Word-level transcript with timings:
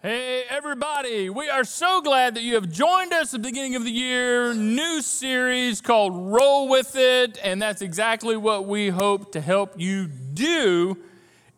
Hey, 0.00 0.44
everybody, 0.48 1.28
we 1.28 1.50
are 1.50 1.64
so 1.64 2.00
glad 2.00 2.36
that 2.36 2.44
you 2.44 2.54
have 2.54 2.70
joined 2.70 3.12
us 3.12 3.34
at 3.34 3.42
the 3.42 3.48
beginning 3.48 3.74
of 3.74 3.82
the 3.82 3.90
year. 3.90 4.54
New 4.54 5.02
series 5.02 5.80
called 5.80 6.14
Roll 6.32 6.68
With 6.68 6.94
It, 6.94 7.36
and 7.42 7.60
that's 7.60 7.82
exactly 7.82 8.36
what 8.36 8.66
we 8.66 8.90
hope 8.90 9.32
to 9.32 9.40
help 9.40 9.72
you 9.76 10.06
do 10.06 10.96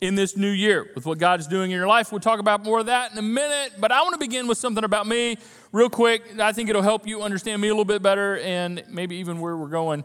in 0.01 0.15
this 0.15 0.39
new 0.39 0.49
year 0.49 0.91
with 0.95 1.05
what 1.05 1.19
God 1.19 1.41
is 1.41 1.49
doing 1.49 1.71
in 1.71 1.77
your 1.77 1.87
life. 1.87 2.13
We'll 2.13 2.23
talk 2.23 2.41
about 2.41 2.65
more 2.65 2.81
of 2.81 2.87
that 2.87 3.13
in 3.13 3.19
a 3.19 3.23
minute, 3.23 3.75
but 3.79 3.93
I 3.93 4.01
want 4.01 4.15
to 4.15 4.19
begin 4.19 4.47
with 4.47 4.57
something 4.57 4.85
about 4.85 5.07
me 5.07 5.37
real 5.71 5.91
quick. 5.91 6.23
I 6.41 6.53
think 6.53 6.71
it'll 6.71 6.81
help 6.81 7.07
you 7.07 7.21
understand 7.21 7.61
me 7.61 7.69
a 7.69 7.73
little 7.73 7.85
bit 7.85 8.03
better 8.03 8.39
and 8.39 8.83
maybe 8.89 9.17
even 9.17 9.41
where 9.41 9.55
we're 9.55 9.69
going. 9.69 10.03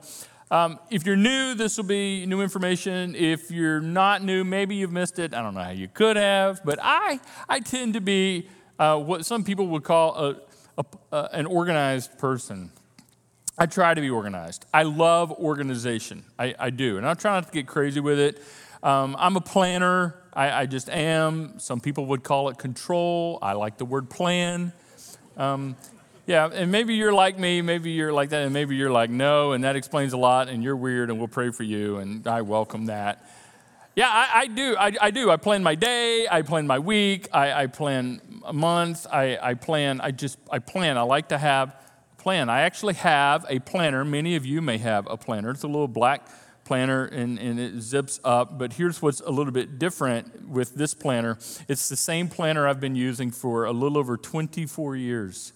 Um, 0.52 0.80
if 0.92 1.08
you're 1.08 1.16
new, 1.16 1.56
this 1.56 1.76
will 1.78 1.86
be 1.86 2.26
new 2.28 2.42
information. 2.42 3.16
If 3.16 3.50
you're 3.50 3.82
not 3.82 4.24
new, 4.24 4.44
maybe 4.44 4.76
you've 4.76 4.92
missed 4.92 5.18
it. 5.18 5.34
I 5.34 5.42
don't 5.42 5.56
know 5.56 5.64
how 5.64 5.72
you 5.72 5.88
could 5.88 6.18
have, 6.18 6.64
but 6.64 6.78
I, 6.82 7.20
I 7.50 7.60
tend 7.60 7.96
to 7.96 8.02
be 8.02 8.48
uh, 8.78 9.00
what 9.00 9.26
some 9.26 9.44
people 9.44 9.68
would 9.68 9.84
call 9.84 10.16
a, 10.16 10.36
a, 11.12 11.30
an 11.34 11.48
organized 11.48 12.20
person. 12.20 12.72
I 13.58 13.66
try 13.66 13.94
to 13.94 14.02
be 14.02 14.10
organized. 14.10 14.66
I 14.74 14.84
love 14.84 15.32
organization. 15.32 16.26
I, 16.38 16.54
I 16.60 16.70
do. 16.70 16.98
And 16.98 17.08
I 17.08 17.16
try 17.16 17.34
not 17.34 17.48
to 17.48 17.52
get 17.52 17.66
crazy 17.66 18.00
with 18.00 18.20
it. 18.20 18.42
Um, 18.84 19.16
I'm 19.18 19.36
a 19.38 19.42
planner. 19.42 20.16
I, 20.34 20.52
I, 20.52 20.66
just 20.68 20.90
am. 20.90 21.58
Some 21.58 21.80
people 21.80 22.06
would 22.08 22.24
call 22.24 22.50
it 22.50 22.58
control. 22.60 23.40
I 23.42 23.54
like 23.54 23.78
the 23.78 23.86
word 23.86 24.10
plan. 24.10 24.74
Um, 25.38 25.76
yeah, 26.28 26.50
and 26.52 26.72
maybe 26.72 26.96
you're 26.96 27.14
like 27.14 27.38
me, 27.38 27.62
maybe 27.62 27.92
you're 27.92 28.14
like 28.14 28.30
that, 28.30 28.44
and 28.44 28.54
maybe 28.54 28.76
you're 28.76 28.92
like, 28.92 29.10
no, 29.10 29.52
and 29.52 29.64
that 29.64 29.76
explains 29.76 30.14
a 30.14 30.18
lot, 30.18 30.50
and 30.50 30.64
you're 30.64 30.76
weird, 30.76 31.10
and 31.10 31.20
we'll 31.20 31.28
pray 31.28 31.52
for 31.52 31.64
you, 31.64 31.98
and 31.98 32.26
I 32.28 32.42
welcome 32.42 32.88
that. 32.88 33.30
Yeah, 33.96 34.10
I, 34.10 34.42
I 34.42 34.48
do. 34.48 34.76
I, 34.78 34.92
I, 35.00 35.12
do. 35.12 35.32
I 35.32 35.38
plan 35.38 35.64
my 35.64 35.76
day, 35.76 36.28
I 36.30 36.42
plan 36.42 36.68
my 36.68 36.80
week, 36.80 37.30
I, 37.32 37.64
I 37.64 37.68
plan 37.68 38.22
a 38.44 38.52
month, 38.52 39.08
I, 39.10 39.38
I 39.42 39.54
plan, 39.54 40.02
I 40.02 40.12
just, 40.12 40.38
I 40.52 40.60
plan. 40.60 40.98
I 40.98 41.04
like 41.04 41.30
to 41.30 41.38
have 41.38 41.70
a 41.70 42.22
plan. 42.22 42.50
I 42.50 42.62
actually 42.62 42.96
have 42.96 43.46
a 43.48 43.60
planner. 43.60 44.04
Many 44.04 44.36
of 44.36 44.46
you 44.46 44.62
may 44.62 44.80
have 44.80 45.08
a 45.10 45.16
planner. 45.16 45.52
It's 45.52 45.64
a 45.64 45.68
little 45.68 45.88
black 45.88 46.28
planner 46.66 47.06
and, 47.06 47.40
and 47.40 47.60
it 47.60 47.82
zips 47.82 48.20
up. 48.24 48.58
But 48.58 48.74
here's 48.74 49.02
what's 49.02 49.22
a 49.22 49.30
little 49.30 49.54
bit 49.54 49.80
different 49.80 50.50
with 50.50 50.76
this 50.76 50.94
planner 50.94 51.38
it's 51.70 51.88
the 51.88 51.96
same 51.96 52.28
planner 52.28 52.68
I've 52.68 52.82
been 52.82 52.96
using 52.96 53.32
for 53.32 53.66
a 53.66 53.72
little 53.72 53.98
over 53.98 54.18
24 54.18 54.96
years. 54.98 55.54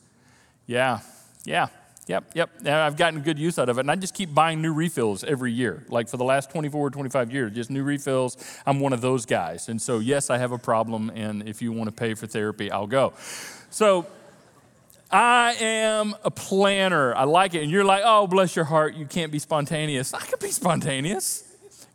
Yeah, 0.70 1.00
yeah, 1.46 1.70
yep, 2.06 2.26
yep. 2.36 2.52
And 2.60 2.70
I've 2.70 2.96
gotten 2.96 3.22
good 3.22 3.40
use 3.40 3.58
out 3.58 3.70
of 3.70 3.80
it. 3.80 3.82
And 3.82 3.90
I 3.90 3.96
just 3.96 4.14
keep 4.14 4.36
buying 4.36 4.62
new 4.62 4.72
refills 4.72 5.24
every 5.24 5.52
year. 5.52 5.84
Like 5.90 6.08
for 6.08 6.18
the 6.18 6.24
last 6.24 6.52
24, 6.52 6.80
or 6.80 6.92
25 6.92 7.32
years, 7.32 7.54
just 7.54 7.72
new 7.72 7.82
refills. 7.82 8.38
I'm 8.68 8.80
one 8.80 8.94
of 8.94 9.02
those 9.02 9.26
guys. 9.26 9.68
And 9.68 9.82
so, 9.82 9.98
yes, 9.98 10.30
I 10.30 10.38
have 10.38 10.52
a 10.52 10.60
problem. 10.60 11.12
And 11.16 11.50
if 11.50 11.64
you 11.64 11.72
want 11.72 11.88
to 11.88 11.92
pay 11.92 12.14
for 12.14 12.28
therapy, 12.28 12.70
I'll 12.70 12.86
go. 12.86 13.14
So, 13.72 14.06
I 15.10 15.56
am 15.60 16.14
a 16.24 16.30
planner. 16.30 17.16
I 17.16 17.24
like 17.24 17.56
it. 17.56 17.64
And 17.64 17.72
you're 17.72 17.84
like, 17.84 18.04
oh, 18.06 18.28
bless 18.28 18.56
your 18.56 18.66
heart, 18.66 18.94
you 18.94 19.08
can't 19.08 19.32
be 19.32 19.40
spontaneous. 19.40 20.14
I 20.14 20.20
can 20.20 20.38
be 20.40 20.52
spontaneous. 20.52 21.46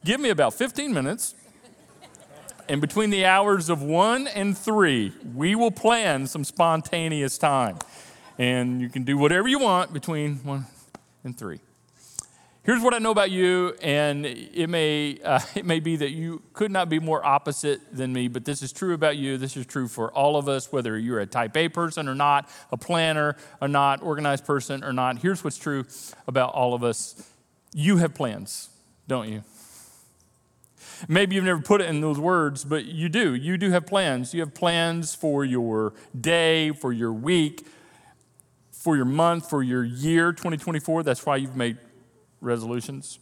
Give 0.04 0.20
me 0.20 0.30
about 0.30 0.52
15 0.52 0.92
minutes. 0.92 1.36
And 2.68 2.80
between 2.80 3.10
the 3.10 3.24
hours 3.24 3.70
of 3.70 3.82
one 3.82 4.26
and 4.26 4.58
three, 4.58 5.12
we 5.32 5.54
will 5.54 5.70
plan 5.70 6.26
some 6.26 6.42
spontaneous 6.42 7.38
time 7.38 7.78
and 8.38 8.80
you 8.80 8.88
can 8.88 9.04
do 9.04 9.16
whatever 9.16 9.48
you 9.48 9.58
want 9.58 9.92
between 9.92 10.36
one 10.36 10.66
and 11.22 11.36
three. 11.36 11.60
Here's 12.64 12.80
what 12.80 12.94
I 12.94 12.98
know 12.98 13.10
about 13.10 13.30
you, 13.30 13.74
and 13.82 14.24
it 14.24 14.70
may, 14.70 15.18
uh, 15.22 15.40
it 15.54 15.66
may 15.66 15.80
be 15.80 15.96
that 15.96 16.12
you 16.12 16.42
could 16.54 16.70
not 16.70 16.88
be 16.88 16.98
more 16.98 17.24
opposite 17.24 17.80
than 17.94 18.12
me, 18.12 18.26
but 18.28 18.46
this 18.46 18.62
is 18.62 18.72
true 18.72 18.94
about 18.94 19.18
you. 19.18 19.36
This 19.36 19.54
is 19.54 19.66
true 19.66 19.86
for 19.86 20.10
all 20.12 20.36
of 20.36 20.48
us, 20.48 20.72
whether 20.72 20.98
you're 20.98 21.20
a 21.20 21.26
type 21.26 21.58
A 21.58 21.68
person 21.68 22.08
or 22.08 22.14
not, 22.14 22.48
a 22.72 22.78
planner 22.78 23.36
or 23.60 23.68
not, 23.68 24.02
organized 24.02 24.46
person 24.46 24.82
or 24.82 24.94
not. 24.94 25.18
Here's 25.18 25.44
what's 25.44 25.58
true 25.58 25.84
about 26.26 26.54
all 26.54 26.72
of 26.72 26.82
us 26.82 27.30
you 27.74 27.98
have 27.98 28.14
plans, 28.14 28.70
don't 29.08 29.28
you? 29.28 29.42
Maybe 31.08 31.34
you've 31.34 31.44
never 31.44 31.60
put 31.60 31.80
it 31.82 31.90
in 31.90 32.00
those 32.00 32.18
words, 32.18 32.64
but 32.64 32.86
you 32.86 33.08
do. 33.08 33.34
You 33.34 33.58
do 33.58 33.72
have 33.72 33.84
plans. 33.84 34.32
You 34.32 34.40
have 34.40 34.54
plans 34.54 35.14
for 35.14 35.44
your 35.44 35.92
day, 36.18 36.70
for 36.70 36.92
your 36.92 37.12
week, 37.12 37.66
for 38.84 38.96
your 38.96 39.06
month, 39.06 39.48
for 39.48 39.62
your 39.62 39.82
year 39.82 40.30
2024. 40.30 41.04
That's 41.04 41.24
why 41.24 41.36
you've 41.36 41.56
made 41.56 41.78
resolutions. 42.42 43.18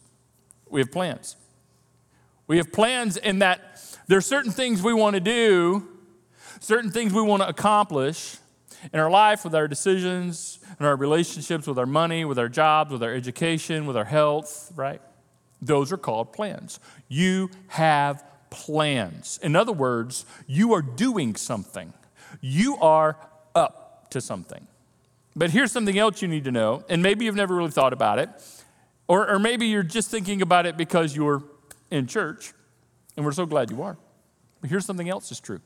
We 0.69 0.81
have 0.81 0.91
plans. 0.91 1.37
We 2.47 2.57
have 2.57 2.73
plans 2.73 3.15
in 3.15 3.39
that 3.39 3.79
there 4.07 4.17
are 4.17 4.21
certain 4.21 4.51
things 4.51 4.83
we 4.83 4.93
want 4.93 5.13
to 5.13 5.21
do, 5.21 5.87
certain 6.59 6.91
things 6.91 7.13
we 7.13 7.21
want 7.21 7.43
to 7.43 7.47
accomplish 7.47 8.35
in 8.91 8.99
our 8.99 9.09
life 9.09 9.45
with 9.45 9.55
our 9.55 9.69
decisions, 9.69 10.59
in 10.81 10.85
our 10.85 10.97
relationships, 10.97 11.65
with 11.65 11.79
our 11.79 11.85
money, 11.85 12.25
with 12.25 12.37
our 12.37 12.49
jobs, 12.49 12.91
with 12.91 13.01
our 13.01 13.13
education, 13.13 13.85
with 13.85 13.95
our 13.95 14.03
health, 14.03 14.69
right? 14.75 15.01
Those 15.61 15.93
are 15.93 15.97
called 15.97 16.33
plans. 16.33 16.81
You 17.07 17.49
have 17.69 18.21
plans. 18.49 19.39
In 19.41 19.55
other 19.55 19.71
words, 19.71 20.25
you 20.45 20.73
are 20.73 20.81
doing 20.81 21.37
something, 21.37 21.93
you 22.41 22.75
are 22.81 23.15
up 23.55 24.09
to 24.09 24.19
something. 24.19 24.67
But 25.35 25.49
here's 25.49 25.71
something 25.71 25.97
else 25.97 26.21
you 26.21 26.27
need 26.27 26.43
to 26.43 26.51
know, 26.51 26.83
and 26.89 27.01
maybe 27.01 27.25
you've 27.25 27.35
never 27.35 27.55
really 27.55 27.71
thought 27.71 27.93
about 27.93 28.19
it, 28.19 28.29
or, 29.07 29.29
or 29.29 29.39
maybe 29.39 29.67
you're 29.67 29.83
just 29.83 30.11
thinking 30.11 30.41
about 30.41 30.65
it 30.65 30.77
because 30.77 31.15
you're 31.15 31.43
in 31.89 32.07
church, 32.07 32.53
and 33.17 33.25
we're 33.25 33.31
so 33.31 33.45
glad 33.45 33.71
you 33.71 33.81
are. 33.81 33.97
But 34.61 34.69
here's 34.69 34.85
something 34.85 35.09
else 35.09 35.31
is 35.31 35.39
true 35.39 35.61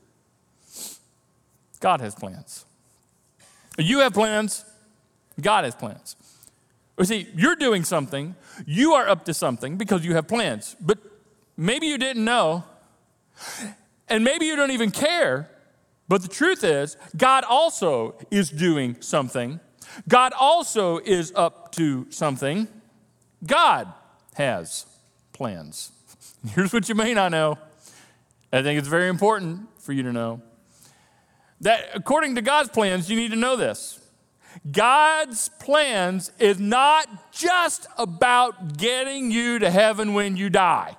God 1.79 2.01
has 2.01 2.15
plans. 2.15 2.65
You 3.77 3.99
have 3.99 4.13
plans, 4.13 4.65
God 5.39 5.65
has 5.65 5.75
plans. 5.75 6.15
You 6.97 7.05
see, 7.05 7.27
you're 7.35 7.55
doing 7.55 7.83
something, 7.83 8.35
you 8.65 8.93
are 8.93 9.07
up 9.07 9.25
to 9.25 9.33
something 9.33 9.77
because 9.77 10.03
you 10.03 10.15
have 10.15 10.27
plans, 10.27 10.75
but 10.81 10.97
maybe 11.55 11.87
you 11.87 11.97
didn't 11.97 12.25
know, 12.25 12.63
and 14.07 14.23
maybe 14.23 14.45
you 14.45 14.55
don't 14.55 14.71
even 14.71 14.89
care 14.89 15.49
but 16.07 16.21
the 16.21 16.27
truth 16.27 16.63
is, 16.63 16.95
God 17.15 17.43
also 17.43 18.15
is 18.31 18.49
doing 18.49 18.97
something. 19.01 19.59
God 20.07 20.33
also 20.39 20.99
is 20.99 21.33
up 21.35 21.71
to 21.73 22.09
something. 22.09 22.67
God 23.45 23.91
has 24.35 24.85
plans. 25.33 25.91
Here's 26.49 26.71
what 26.71 26.87
you 26.87 26.95
may 26.95 27.13
not 27.13 27.31
know. 27.31 27.57
I 28.53 28.61
think 28.61 28.79
it's 28.79 28.87
very 28.87 29.09
important 29.09 29.67
for 29.81 29.91
you 29.91 30.03
to 30.03 30.13
know 30.13 30.41
that 31.59 31.89
according 31.93 32.35
to 32.35 32.41
God's 32.41 32.69
plans, 32.69 33.09
you 33.09 33.17
need 33.17 33.31
to 33.31 33.37
know 33.37 33.55
this. 33.55 33.99
God's 34.71 35.49
plans 35.59 36.31
is 36.39 36.59
not 36.59 37.31
just 37.31 37.87
about 37.97 38.77
getting 38.77 39.31
you 39.31 39.59
to 39.59 39.69
heaven 39.69 40.13
when 40.13 40.37
you 40.37 40.49
die. 40.49 40.95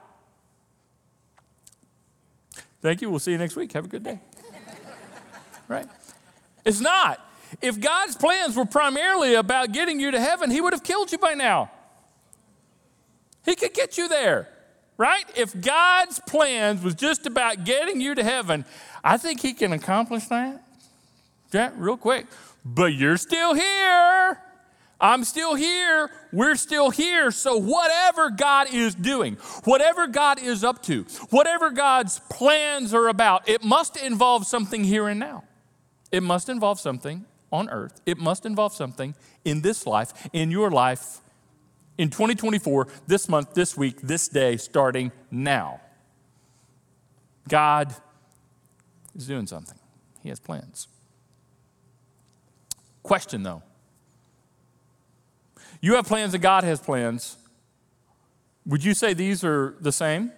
Thank 2.81 3.01
you. 3.03 3.11
We'll 3.11 3.19
see 3.19 3.33
you 3.33 3.39
next 3.39 3.57
week. 3.57 3.73
Have 3.73 3.87
a 3.87 3.89
good 3.89 4.05
day 4.05 4.21
right? 5.69 5.87
It's 6.65 6.81
not. 6.81 7.25
If 7.63 7.81
God's 7.81 8.17
plans 8.17 8.57
were 8.57 8.65
primarily 8.65 9.35
about 9.35 9.73
getting 9.73 10.01
you 10.01 10.11
to 10.11 10.21
heaven, 10.21 10.51
He 10.51 10.61
would 10.61 10.73
have 10.73 10.83
killed 10.83 11.13
you 11.13 11.19
by 11.19 11.35
now. 11.35 11.71
He 13.45 13.55
could 13.55 13.73
get 13.73 13.97
you 13.97 14.09
there, 14.09 14.49
right? 14.97 15.25
If 15.37 15.59
God's 15.59 16.21
plans 16.27 16.83
was 16.83 16.95
just 16.95 17.27
about 17.27 17.65
getting 17.65 18.01
you 18.01 18.15
to 18.15 18.23
heaven, 18.23 18.65
I 19.03 19.17
think 19.17 19.41
He 19.41 19.55
can 19.55 19.73
accomplish 19.73 20.27
that. 20.27 20.63
Yeah, 21.53 21.71
real 21.77 21.97
quick. 21.97 22.27
But 22.65 22.93
you're 22.93 23.17
still 23.17 23.55
here. 23.55 24.39
I'm 25.01 25.25
still 25.25 25.55
here. 25.55 26.11
We're 26.33 26.57
still 26.57 26.91
here. 26.91 27.31
So, 27.31 27.57
whatever 27.57 28.31
God 28.31 28.75
is 28.75 28.95
doing, 28.95 29.37
whatever 29.65 30.09
God 30.09 30.43
is 30.43 30.65
up 30.65 30.83
to, 30.85 31.05
whatever 31.31 31.71
God's 31.71 32.21
plans 32.31 32.93
are 32.93 33.09
about, 33.09 33.49
it 33.49 33.63
must 33.63 33.97
involve 33.97 34.47
something 34.47 34.85
here 34.85 35.09
and 35.09 35.21
now. 35.21 35.45
It 36.11 36.23
must 36.23 36.49
involve 36.49 36.81
something 36.81 37.25
on 37.53 37.69
earth. 37.71 38.01
It 38.07 38.19
must 38.19 38.47
involve 38.47 38.73
something 38.73 39.15
in 39.45 39.63
this 39.63 39.87
life, 39.87 40.29
in 40.33 40.51
your 40.51 40.71
life, 40.71 41.19
in 41.97 42.11
2024, 42.11 42.89
this 43.07 43.29
month, 43.29 43.55
this 43.55 43.77
week, 43.77 44.01
this 44.03 44.29
day, 44.29 44.57
starting 44.57 45.11
now. 45.31 45.81
God 47.49 47.95
is 49.17 49.27
doing 49.27 49.47
something, 49.47 49.79
He 50.23 50.29
has 50.29 50.39
plans. 50.39 50.89
Question 53.03 53.43
though 53.43 53.63
you 55.81 55.95
have 55.95 56.07
plans 56.07 56.35
and 56.35 56.43
God 56.43 56.65
has 56.65 56.81
plans. 56.81 57.37
Would 58.67 58.85
you 58.85 58.95
say 58.95 59.15
these 59.15 59.45
are 59.45 59.77
the 59.81 59.93
same? 59.93 60.33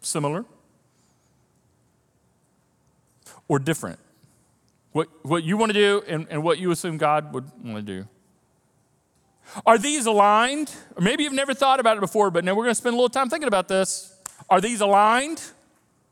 Similar? 0.00 0.44
Or 3.48 3.58
different? 3.58 3.98
What, 4.96 5.08
what 5.22 5.44
you 5.44 5.56
want 5.56 5.70
to 5.70 5.78
do 5.78 6.02
and, 6.08 6.26
and 6.30 6.42
what 6.42 6.58
you 6.58 6.70
assume 6.70 6.96
God 6.96 7.34
would 7.34 7.44
want 7.62 7.86
to 7.86 8.00
do. 8.00 8.08
Are 9.66 9.78
these 9.78 10.06
aligned? 10.06 10.74
Or 10.96 11.02
maybe 11.02 11.22
you've 11.24 11.34
never 11.34 11.54
thought 11.54 11.80
about 11.80 11.98
it 11.98 12.00
before, 12.00 12.30
but 12.30 12.44
now 12.44 12.54
we're 12.54 12.64
going 12.64 12.74
to 12.74 12.80
spend 12.80 12.94
a 12.94 12.96
little 12.96 13.10
time 13.10 13.28
thinking 13.28 13.48
about 13.48 13.68
this. 13.68 14.16
Are 14.48 14.60
these 14.60 14.80
aligned? 14.80 15.42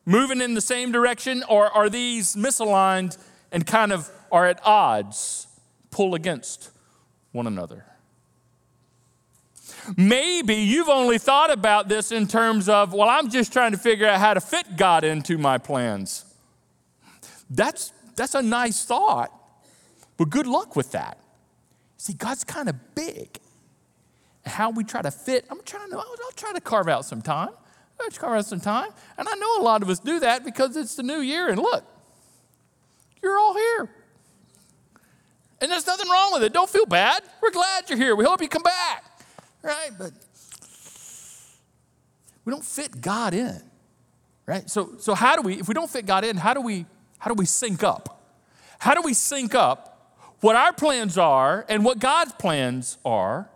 moving 0.06 0.40
in 0.40 0.54
the 0.54 0.60
same 0.60 0.92
direction, 0.92 1.42
or 1.48 1.66
are 1.66 1.88
these 1.88 2.36
misaligned 2.36 3.16
and 3.52 3.66
kind 3.66 3.92
of 3.92 4.10
are 4.30 4.46
at 4.46 4.60
odds, 4.64 5.46
pull 5.90 6.14
against 6.14 6.70
one 7.32 7.46
another? 7.46 7.86
Maybe 9.96 10.54
you've 10.54 10.88
only 10.88 11.18
thought 11.18 11.50
about 11.50 11.88
this 11.88 12.10
in 12.10 12.26
terms 12.26 12.68
of, 12.68 12.92
well, 12.92 13.08
I'm 13.08 13.30
just 13.30 13.52
trying 13.52 13.72
to 13.72 13.78
figure 13.78 14.06
out 14.06 14.18
how 14.18 14.34
to 14.34 14.40
fit 14.40 14.76
God 14.76 15.04
into 15.04 15.36
my 15.36 15.58
plans. 15.58 16.24
That's, 17.50 17.92
that's 18.16 18.34
a 18.34 18.42
nice 18.42 18.84
thought, 18.84 19.32
but 20.16 20.30
good 20.30 20.46
luck 20.46 20.76
with 20.76 20.92
that. 20.92 21.18
See, 21.96 22.12
God's 22.12 22.44
kind 22.44 22.68
of 22.68 22.94
big. 22.94 23.38
How 24.46 24.70
we 24.70 24.84
try 24.84 25.00
to 25.00 25.10
fit, 25.10 25.46
I'm 25.50 25.62
trying 25.64 25.90
to, 25.90 25.96
I'll, 25.96 26.16
I'll 26.24 26.32
try 26.36 26.52
to 26.52 26.60
carve 26.60 26.88
out 26.88 27.04
some 27.06 27.22
time. 27.22 27.50
I'll 28.00 28.10
carve 28.10 28.38
out 28.38 28.46
some 28.46 28.60
time. 28.60 28.90
And 29.16 29.26
I 29.28 29.34
know 29.36 29.60
a 29.60 29.62
lot 29.62 29.82
of 29.82 29.88
us 29.88 30.00
do 30.00 30.20
that 30.20 30.44
because 30.44 30.76
it's 30.76 30.96
the 30.96 31.02
new 31.02 31.20
year, 31.20 31.48
and 31.48 31.58
look, 31.58 31.84
you're 33.22 33.38
all 33.38 33.54
here. 33.54 33.90
And 35.62 35.72
there's 35.72 35.86
nothing 35.86 36.10
wrong 36.10 36.34
with 36.34 36.42
it. 36.42 36.52
Don't 36.52 36.68
feel 36.68 36.84
bad. 36.84 37.22
We're 37.40 37.50
glad 37.50 37.88
you're 37.88 37.96
here. 37.96 38.14
We 38.14 38.24
hope 38.24 38.42
you 38.42 38.48
come 38.48 38.62
back 38.62 39.14
right? 39.64 39.90
But 39.98 40.12
we 42.44 42.52
don't 42.52 42.64
fit 42.64 43.00
God 43.00 43.34
in, 43.34 43.60
right? 44.46 44.68
So, 44.70 44.92
so 44.98 45.14
how 45.14 45.34
do 45.36 45.42
we, 45.42 45.58
if 45.58 45.66
we 45.66 45.74
don't 45.74 45.90
fit 45.90 46.06
God 46.06 46.24
in, 46.24 46.36
how 46.36 46.54
do 46.54 46.60
we, 46.60 46.86
how 47.18 47.30
do 47.30 47.34
we 47.34 47.46
sync 47.46 47.82
up? 47.82 48.20
How 48.78 48.94
do 48.94 49.02
we 49.02 49.14
sync 49.14 49.54
up 49.54 50.16
what 50.40 50.56
our 50.56 50.72
plans 50.72 51.16
are 51.16 51.64
and 51.68 51.84
what 51.84 51.98
God's 51.98 52.32
plans 52.32 52.98
are? 53.04 53.48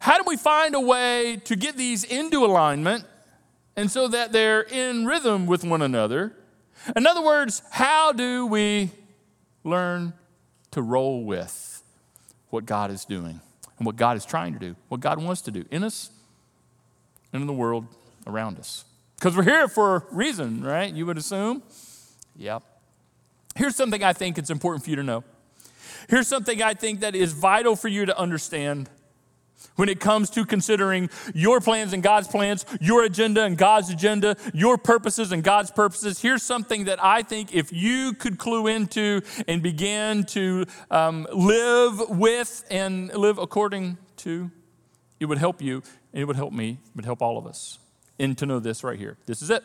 How 0.00 0.18
do 0.18 0.24
we 0.26 0.36
find 0.36 0.74
a 0.74 0.80
way 0.80 1.40
to 1.44 1.56
get 1.56 1.76
these 1.76 2.04
into 2.04 2.44
alignment 2.44 3.04
and 3.76 3.90
so 3.90 4.08
that 4.08 4.32
they're 4.32 4.62
in 4.62 5.06
rhythm 5.06 5.46
with 5.46 5.64
one 5.64 5.80
another? 5.80 6.36
In 6.96 7.06
other 7.06 7.22
words, 7.22 7.62
how 7.70 8.12
do 8.12 8.46
we 8.46 8.90
learn 9.64 10.12
to 10.72 10.82
roll 10.82 11.24
with 11.24 11.82
what 12.50 12.66
God 12.66 12.90
is 12.90 13.04
doing? 13.04 13.40
and 13.82 13.86
what 13.86 13.96
God 13.96 14.16
is 14.16 14.24
trying 14.24 14.52
to 14.52 14.60
do, 14.60 14.76
what 14.88 15.00
God 15.00 15.20
wants 15.20 15.40
to 15.42 15.50
do 15.50 15.64
in 15.72 15.82
us 15.82 16.12
and 17.32 17.40
in 17.40 17.48
the 17.48 17.52
world 17.52 17.84
around 18.28 18.60
us. 18.60 18.84
Because 19.16 19.36
we're 19.36 19.42
here 19.42 19.66
for 19.66 19.96
a 19.96 20.04
reason, 20.12 20.62
right? 20.62 20.94
You 20.94 21.04
would 21.06 21.18
assume? 21.18 21.64
Yep. 22.36 22.62
Here's 23.54 23.76
something 23.76 24.02
I 24.02 24.12
think 24.12 24.38
it's 24.38 24.50
important 24.50 24.84
for 24.84 24.90
you 24.90 24.96
to 24.96 25.02
know. 25.02 25.24
Here's 26.08 26.26
something 26.26 26.62
I 26.62 26.74
think 26.74 27.00
that 27.00 27.14
is 27.14 27.32
vital 27.32 27.76
for 27.76 27.88
you 27.88 28.06
to 28.06 28.18
understand 28.18 28.88
when 29.76 29.88
it 29.88 30.00
comes 30.00 30.30
to 30.30 30.44
considering 30.44 31.08
your 31.34 31.60
plans 31.60 31.92
and 31.92 32.02
God's 32.02 32.28
plans, 32.28 32.66
your 32.80 33.04
agenda 33.04 33.42
and 33.42 33.56
God's 33.56 33.90
agenda, 33.90 34.36
your 34.52 34.76
purposes 34.76 35.32
and 35.32 35.42
God's 35.42 35.70
purposes, 35.70 36.20
here's 36.20 36.42
something 36.42 36.84
that 36.84 37.02
I 37.02 37.22
think 37.22 37.54
if 37.54 37.72
you 37.72 38.12
could 38.12 38.38
clue 38.38 38.66
into 38.66 39.22
and 39.48 39.62
begin 39.62 40.24
to 40.24 40.66
um, 40.90 41.26
live 41.32 42.10
with 42.10 42.64
and 42.70 43.14
live 43.14 43.38
according 43.38 43.98
to, 44.18 44.50
it 45.20 45.26
would 45.26 45.38
help 45.38 45.62
you, 45.62 45.82
and 46.12 46.20
it 46.20 46.24
would 46.24 46.36
help 46.36 46.52
me, 46.52 46.70
it 46.70 46.96
would 46.96 47.04
help 47.04 47.22
all 47.22 47.38
of 47.38 47.46
us. 47.46 47.78
And 48.18 48.36
to 48.38 48.46
know 48.46 48.60
this 48.60 48.84
right 48.84 48.98
here. 48.98 49.16
This 49.26 49.42
is 49.42 49.50
it. 49.50 49.64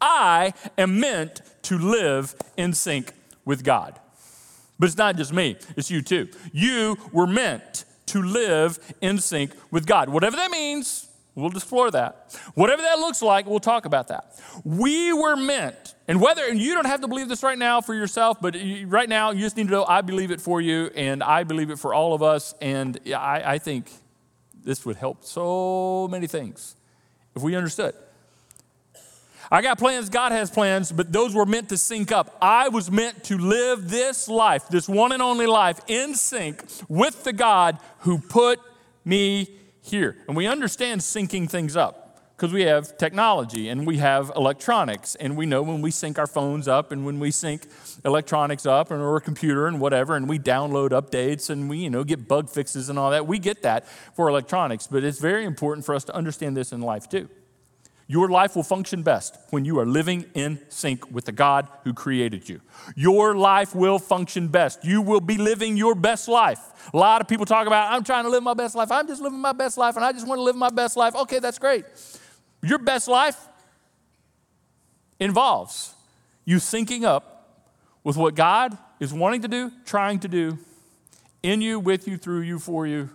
I 0.00 0.52
am 0.76 1.00
meant 1.00 1.40
to 1.62 1.78
live 1.78 2.34
in 2.56 2.72
sync 2.72 3.12
with 3.44 3.64
God. 3.64 3.98
But 4.78 4.86
it's 4.86 4.98
not 4.98 5.16
just 5.16 5.32
me, 5.32 5.56
it's 5.76 5.90
you 5.90 6.02
too. 6.02 6.28
You 6.52 6.96
were 7.12 7.26
meant 7.26 7.84
to 8.06 8.22
live 8.22 8.78
in 9.00 9.18
sync 9.18 9.52
with 9.70 9.86
God. 9.86 10.08
Whatever 10.08 10.36
that 10.36 10.50
means, 10.50 11.08
we'll 11.34 11.50
explore 11.50 11.90
that. 11.92 12.36
Whatever 12.54 12.82
that 12.82 12.98
looks 12.98 13.22
like, 13.22 13.46
we'll 13.46 13.60
talk 13.60 13.86
about 13.86 14.08
that. 14.08 14.38
We 14.64 15.12
were 15.12 15.36
meant, 15.36 15.94
and 16.06 16.20
whether, 16.20 16.44
and 16.44 16.60
you 16.60 16.74
don't 16.74 16.86
have 16.86 17.00
to 17.00 17.08
believe 17.08 17.28
this 17.28 17.42
right 17.42 17.58
now 17.58 17.80
for 17.80 17.94
yourself, 17.94 18.40
but 18.40 18.56
right 18.86 19.08
now 19.08 19.30
you 19.30 19.40
just 19.40 19.56
need 19.56 19.68
to 19.68 19.72
know 19.72 19.84
I 19.84 20.02
believe 20.02 20.30
it 20.30 20.40
for 20.40 20.60
you, 20.60 20.90
and 20.94 21.22
I 21.22 21.44
believe 21.44 21.70
it 21.70 21.78
for 21.78 21.94
all 21.94 22.14
of 22.14 22.22
us, 22.22 22.54
and 22.60 22.98
I, 23.06 23.54
I 23.54 23.58
think 23.58 23.90
this 24.64 24.84
would 24.84 24.96
help 24.96 25.24
so 25.24 26.08
many 26.10 26.26
things 26.26 26.76
if 27.34 27.42
we 27.42 27.54
understood. 27.54 27.94
I 29.50 29.62
got 29.62 29.78
plans, 29.78 30.08
God 30.08 30.32
has 30.32 30.50
plans, 30.50 30.92
but 30.92 31.12
those 31.12 31.34
were 31.34 31.46
meant 31.46 31.68
to 31.70 31.76
sync 31.76 32.12
up. 32.12 32.36
I 32.40 32.68
was 32.68 32.90
meant 32.90 33.24
to 33.24 33.38
live 33.38 33.90
this 33.90 34.28
life, 34.28 34.68
this 34.68 34.88
one 34.88 35.12
and 35.12 35.22
only 35.22 35.46
life, 35.46 35.80
in 35.86 36.14
sync 36.14 36.64
with 36.88 37.24
the 37.24 37.32
God 37.32 37.78
who 38.00 38.18
put 38.18 38.60
me 39.04 39.48
here. 39.82 40.16
And 40.26 40.36
we 40.36 40.46
understand 40.46 41.00
syncing 41.02 41.48
things 41.48 41.76
up 41.76 42.04
because 42.36 42.52
we 42.52 42.62
have 42.62 42.98
technology 42.98 43.68
and 43.68 43.86
we 43.86 43.98
have 43.98 44.32
electronics 44.34 45.14
and 45.14 45.36
we 45.36 45.46
know 45.46 45.62
when 45.62 45.80
we 45.80 45.90
sync 45.90 46.18
our 46.18 46.26
phones 46.26 46.66
up 46.66 46.90
and 46.90 47.06
when 47.06 47.20
we 47.20 47.30
sync 47.30 47.66
electronics 48.04 48.66
up 48.66 48.90
and 48.90 49.00
or 49.00 49.16
a 49.16 49.20
computer 49.20 49.66
and 49.66 49.80
whatever 49.80 50.16
and 50.16 50.28
we 50.28 50.38
download 50.38 50.90
updates 50.90 51.48
and 51.48 51.70
we 51.70 51.78
you 51.78 51.90
know 51.90 52.02
get 52.02 52.26
bug 52.26 52.50
fixes 52.50 52.88
and 52.88 52.98
all 52.98 53.10
that 53.10 53.26
we 53.26 53.38
get 53.38 53.62
that 53.62 53.86
for 54.14 54.28
electronics 54.28 54.88
but 54.88 55.04
it's 55.04 55.20
very 55.20 55.44
important 55.44 55.86
for 55.86 55.94
us 55.94 56.02
to 56.02 56.14
understand 56.14 56.56
this 56.56 56.72
in 56.72 56.80
life 56.80 57.08
too 57.08 57.28
your 58.06 58.28
life 58.28 58.54
will 58.54 58.62
function 58.62 59.02
best 59.02 59.38
when 59.50 59.64
you 59.64 59.78
are 59.78 59.86
living 59.86 60.26
in 60.34 60.60
sync 60.68 61.10
with 61.10 61.24
the 61.24 61.32
God 61.32 61.68
who 61.84 61.94
created 61.94 62.48
you. 62.48 62.60
Your 62.94 63.34
life 63.34 63.74
will 63.74 63.98
function 63.98 64.48
best. 64.48 64.84
You 64.84 65.00
will 65.00 65.20
be 65.20 65.38
living 65.38 65.76
your 65.76 65.94
best 65.94 66.28
life. 66.28 66.90
A 66.92 66.96
lot 66.96 67.22
of 67.22 67.28
people 67.28 67.46
talk 67.46 67.66
about, 67.66 67.92
I'm 67.92 68.04
trying 68.04 68.24
to 68.24 68.30
live 68.30 68.42
my 68.42 68.52
best 68.52 68.74
life. 68.74 68.92
I'm 68.92 69.08
just 69.08 69.22
living 69.22 69.40
my 69.40 69.52
best 69.52 69.78
life 69.78 69.96
and 69.96 70.04
I 70.04 70.12
just 70.12 70.26
want 70.26 70.38
to 70.38 70.42
live 70.42 70.56
my 70.56 70.68
best 70.68 70.96
life. 70.96 71.14
Okay, 71.14 71.38
that's 71.38 71.58
great. 71.58 71.86
Your 72.62 72.78
best 72.78 73.08
life 73.08 73.48
involves 75.18 75.94
you 76.44 76.56
syncing 76.56 77.04
up 77.04 77.62
with 78.02 78.18
what 78.18 78.34
God 78.34 78.76
is 79.00 79.14
wanting 79.14 79.40
to 79.42 79.48
do, 79.48 79.72
trying 79.86 80.18
to 80.20 80.28
do 80.28 80.58
in 81.42 81.62
you, 81.62 81.80
with 81.80 82.06
you, 82.06 82.18
through 82.18 82.40
you, 82.40 82.58
for 82.58 82.86
you 82.86 83.08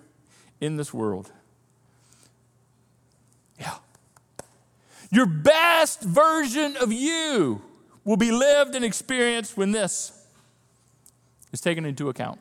in 0.59 0.77
this 0.77 0.93
world. 0.93 1.31
Your 5.11 5.25
best 5.25 6.01
version 6.03 6.77
of 6.77 6.91
you 6.93 7.61
will 8.03 8.17
be 8.17 8.31
lived 8.31 8.75
and 8.75 8.85
experienced 8.85 9.57
when 9.57 9.71
this 9.71 10.11
is 11.51 11.61
taken 11.61 11.85
into 11.85 12.09
account. 12.09 12.39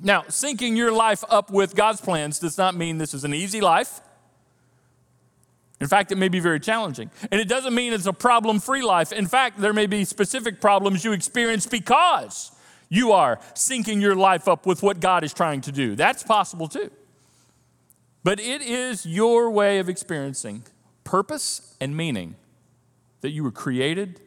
Now, 0.00 0.22
syncing 0.22 0.76
your 0.76 0.92
life 0.92 1.24
up 1.28 1.50
with 1.50 1.74
God's 1.74 2.00
plans 2.00 2.38
does 2.38 2.58
not 2.58 2.74
mean 2.74 2.98
this 2.98 3.14
is 3.14 3.24
an 3.24 3.32
easy 3.32 3.60
life. 3.60 4.00
In 5.80 5.86
fact, 5.88 6.10
it 6.10 6.16
may 6.16 6.28
be 6.28 6.40
very 6.40 6.60
challenging. 6.60 7.10
And 7.30 7.40
it 7.40 7.48
doesn't 7.48 7.74
mean 7.74 7.92
it's 7.92 8.06
a 8.06 8.12
problem 8.12 8.60
free 8.60 8.82
life. 8.82 9.12
In 9.12 9.26
fact, 9.26 9.58
there 9.58 9.72
may 9.72 9.86
be 9.86 10.04
specific 10.04 10.60
problems 10.60 11.04
you 11.04 11.12
experience 11.12 11.66
because 11.66 12.50
you 12.88 13.12
are 13.12 13.36
syncing 13.54 14.00
your 14.00 14.14
life 14.14 14.48
up 14.48 14.66
with 14.66 14.82
what 14.82 15.00
God 15.00 15.24
is 15.24 15.32
trying 15.32 15.60
to 15.62 15.72
do. 15.72 15.94
That's 15.94 16.22
possible 16.22 16.68
too. 16.68 16.90
But 18.24 18.40
it 18.40 18.62
is 18.62 19.06
your 19.06 19.50
way 19.50 19.78
of 19.78 19.88
experiencing 19.88 20.64
purpose 21.06 21.74
and 21.80 21.96
meaning 21.96 22.34
that 23.22 23.30
you 23.30 23.42
were 23.42 23.50
created 23.50 24.20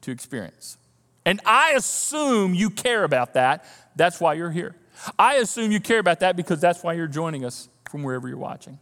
to 0.00 0.10
experience. 0.10 0.78
And 1.26 1.40
I 1.44 1.72
assume 1.72 2.54
you 2.54 2.70
care 2.70 3.04
about 3.04 3.34
that. 3.34 3.66
That's 3.96 4.20
why 4.20 4.34
you're 4.34 4.50
here. 4.50 4.76
I 5.18 5.34
assume 5.34 5.72
you 5.72 5.80
care 5.80 5.98
about 5.98 6.20
that 6.20 6.36
because 6.36 6.60
that's 6.60 6.82
why 6.82 6.94
you're 6.94 7.06
joining 7.06 7.44
us 7.44 7.68
from 7.90 8.02
wherever 8.02 8.28
you're 8.28 8.38
watching. 8.38 8.78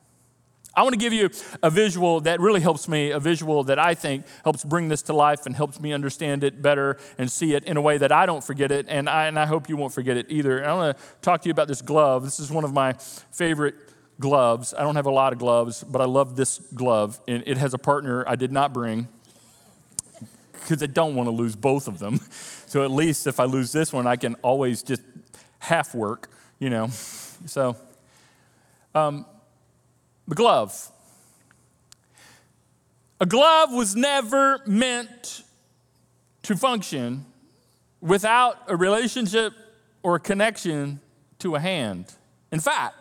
I 0.74 0.82
want 0.82 0.94
to 0.94 0.98
give 0.98 1.12
you 1.12 1.28
a 1.62 1.68
visual 1.68 2.20
that 2.22 2.40
really 2.40 2.60
helps 2.60 2.88
me, 2.88 3.10
a 3.10 3.20
visual 3.20 3.62
that 3.64 3.78
I 3.78 3.94
think 3.94 4.24
helps 4.42 4.64
bring 4.64 4.88
this 4.88 5.02
to 5.02 5.12
life 5.12 5.44
and 5.44 5.54
helps 5.54 5.78
me 5.80 5.92
understand 5.92 6.44
it 6.44 6.62
better 6.62 6.98
and 7.18 7.30
see 7.30 7.54
it 7.54 7.64
in 7.64 7.76
a 7.76 7.80
way 7.80 7.98
that 7.98 8.10
I 8.10 8.24
don't 8.24 8.42
forget 8.42 8.72
it, 8.72 8.86
and 8.88 9.08
I, 9.08 9.26
and 9.26 9.38
I 9.38 9.44
hope 9.44 9.68
you 9.68 9.76
won't 9.76 9.92
forget 9.92 10.16
it 10.16 10.26
either. 10.30 10.66
I 10.66 10.72
want 10.72 10.96
to 10.96 11.04
talk 11.20 11.42
to 11.42 11.48
you 11.48 11.50
about 11.50 11.68
this 11.68 11.82
glove. 11.82 12.24
This 12.24 12.40
is 12.40 12.50
one 12.50 12.64
of 12.64 12.72
my 12.72 12.94
favorite 12.94 13.74
gloves. 14.20 14.74
I 14.74 14.82
don't 14.82 14.96
have 14.96 15.06
a 15.06 15.10
lot 15.10 15.32
of 15.32 15.38
gloves, 15.38 15.84
but 15.84 16.00
I 16.00 16.04
love 16.04 16.36
this 16.36 16.58
glove. 16.74 17.20
And 17.26 17.42
it 17.46 17.56
has 17.58 17.74
a 17.74 17.78
partner 17.78 18.24
I 18.28 18.36
did 18.36 18.52
not 18.52 18.72
bring 18.72 19.08
because 20.52 20.82
I 20.82 20.86
don't 20.86 21.14
want 21.14 21.26
to 21.26 21.32
lose 21.32 21.56
both 21.56 21.88
of 21.88 21.98
them. 21.98 22.20
So 22.72 22.82
at 22.82 22.90
least 22.90 23.26
if 23.26 23.38
I 23.38 23.44
lose 23.44 23.70
this 23.70 23.92
one, 23.92 24.06
I 24.06 24.16
can 24.16 24.34
always 24.36 24.82
just 24.82 25.02
half 25.58 25.94
work, 25.94 26.30
you 26.58 26.70
know. 26.70 26.88
So, 27.44 27.76
um, 28.94 29.26
the 30.26 30.34
glove. 30.34 30.90
A 33.20 33.26
glove 33.26 33.70
was 33.70 33.94
never 33.94 34.62
meant 34.66 35.42
to 36.44 36.56
function 36.56 37.26
without 38.00 38.56
a 38.68 38.76
relationship 38.76 39.52
or 40.02 40.16
a 40.16 40.20
connection 40.20 41.00
to 41.40 41.54
a 41.56 41.60
hand. 41.60 42.06
In 42.50 42.60
fact, 42.60 42.96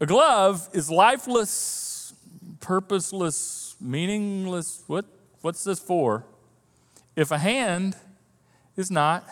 a 0.00 0.06
glove 0.06 0.68
is 0.72 0.90
lifeless, 0.90 2.14
purposeless, 2.60 3.76
meaningless. 3.80 4.82
What, 4.86 5.04
what's 5.42 5.64
this 5.64 5.78
for? 5.78 6.24
If 7.16 7.30
a 7.30 7.38
hand 7.38 7.96
is 8.76 8.90
not 8.90 9.28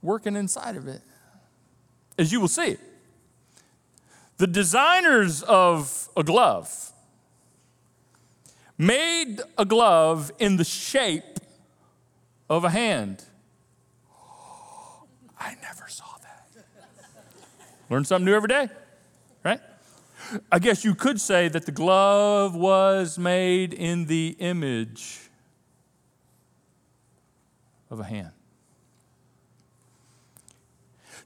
working 0.00 0.36
inside 0.36 0.76
of 0.76 0.86
it. 0.88 1.02
As 2.18 2.30
you 2.30 2.40
will 2.40 2.48
see, 2.48 2.76
the 4.36 4.46
designers 4.46 5.42
of 5.42 6.08
a 6.16 6.22
glove 6.22 6.92
made 8.76 9.38
a 9.56 9.64
glove 9.64 10.32
in 10.38 10.56
the 10.56 10.64
shape 10.64 11.38
of 12.50 12.64
a 12.64 12.70
hand. 12.70 13.24
I 15.38 15.54
never 15.62 15.88
saw 15.88 16.04
that. 16.22 16.64
Learn 17.88 18.04
something 18.04 18.26
new 18.26 18.34
every 18.34 18.48
day, 18.48 18.68
right? 19.44 19.60
I 20.50 20.58
guess 20.58 20.84
you 20.84 20.94
could 20.94 21.20
say 21.20 21.48
that 21.48 21.66
the 21.66 21.72
glove 21.72 22.54
was 22.54 23.18
made 23.18 23.72
in 23.74 24.06
the 24.06 24.36
image 24.38 25.30
of 27.90 28.00
a 28.00 28.04
hand. 28.04 28.30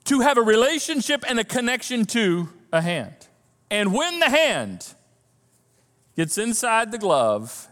To 0.04 0.20
have 0.20 0.38
a 0.38 0.42
relationship 0.42 1.24
and 1.28 1.38
a 1.38 1.44
connection 1.44 2.04
to 2.06 2.48
a 2.72 2.80
hand. 2.80 3.28
And 3.70 3.92
when 3.92 4.20
the 4.20 4.30
hand 4.30 4.94
gets 6.16 6.38
inside 6.38 6.92
the 6.92 6.98
glove, 6.98 7.68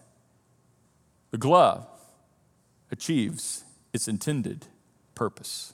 the 1.30 1.38
glove 1.38 1.86
achieves 2.90 3.64
its 3.92 4.06
intended 4.06 4.66
purpose 5.14 5.72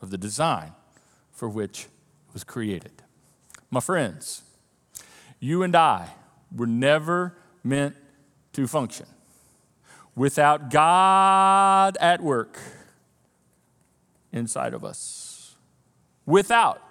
of 0.00 0.10
the 0.10 0.18
design 0.18 0.72
for 1.32 1.48
which 1.48 1.84
it 1.84 2.32
was 2.32 2.44
created. 2.44 3.01
My 3.72 3.80
friends, 3.80 4.42
you 5.40 5.62
and 5.62 5.74
I 5.74 6.10
were 6.54 6.66
never 6.66 7.34
meant 7.64 7.96
to 8.52 8.66
function 8.66 9.06
without 10.14 10.70
God 10.70 11.96
at 11.98 12.20
work 12.22 12.58
inside 14.30 14.74
of 14.74 14.84
us. 14.84 15.56
Without 16.26 16.82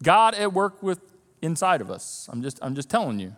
God 0.00 0.36
at 0.36 0.52
work 0.52 0.80
with 0.84 1.00
inside 1.42 1.80
of 1.80 1.90
us. 1.90 2.28
I'm 2.30 2.42
just, 2.42 2.60
I'm 2.62 2.76
just 2.76 2.88
telling 2.88 3.18
you. 3.18 3.34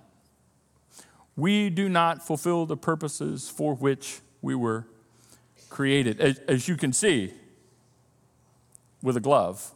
We 1.37 1.71
do 1.71 1.89
not 1.89 2.27
fulfill 2.27 2.67
the 2.67 2.77
purposes 2.77 3.49
for 3.49 3.75
which 3.75 4.21
we 4.43 4.55
were 4.55 4.87
created. 5.71 6.21
As, 6.21 6.39
as 6.41 6.69
you 6.69 6.77
can 6.77 6.93
see 6.93 7.33
with 9.03 9.17
a 9.17 9.21
glove, 9.21 9.73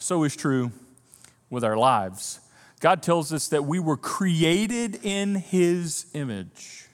so 0.00 0.24
is 0.24 0.34
true 0.34 0.72
with 1.50 1.64
our 1.64 1.76
lives. 1.76 2.40
God 2.80 3.02
tells 3.02 3.32
us 3.32 3.48
that 3.48 3.64
we 3.64 3.78
were 3.78 3.96
created 3.96 5.00
in 5.02 5.34
His 5.34 6.06
image. 6.14 6.86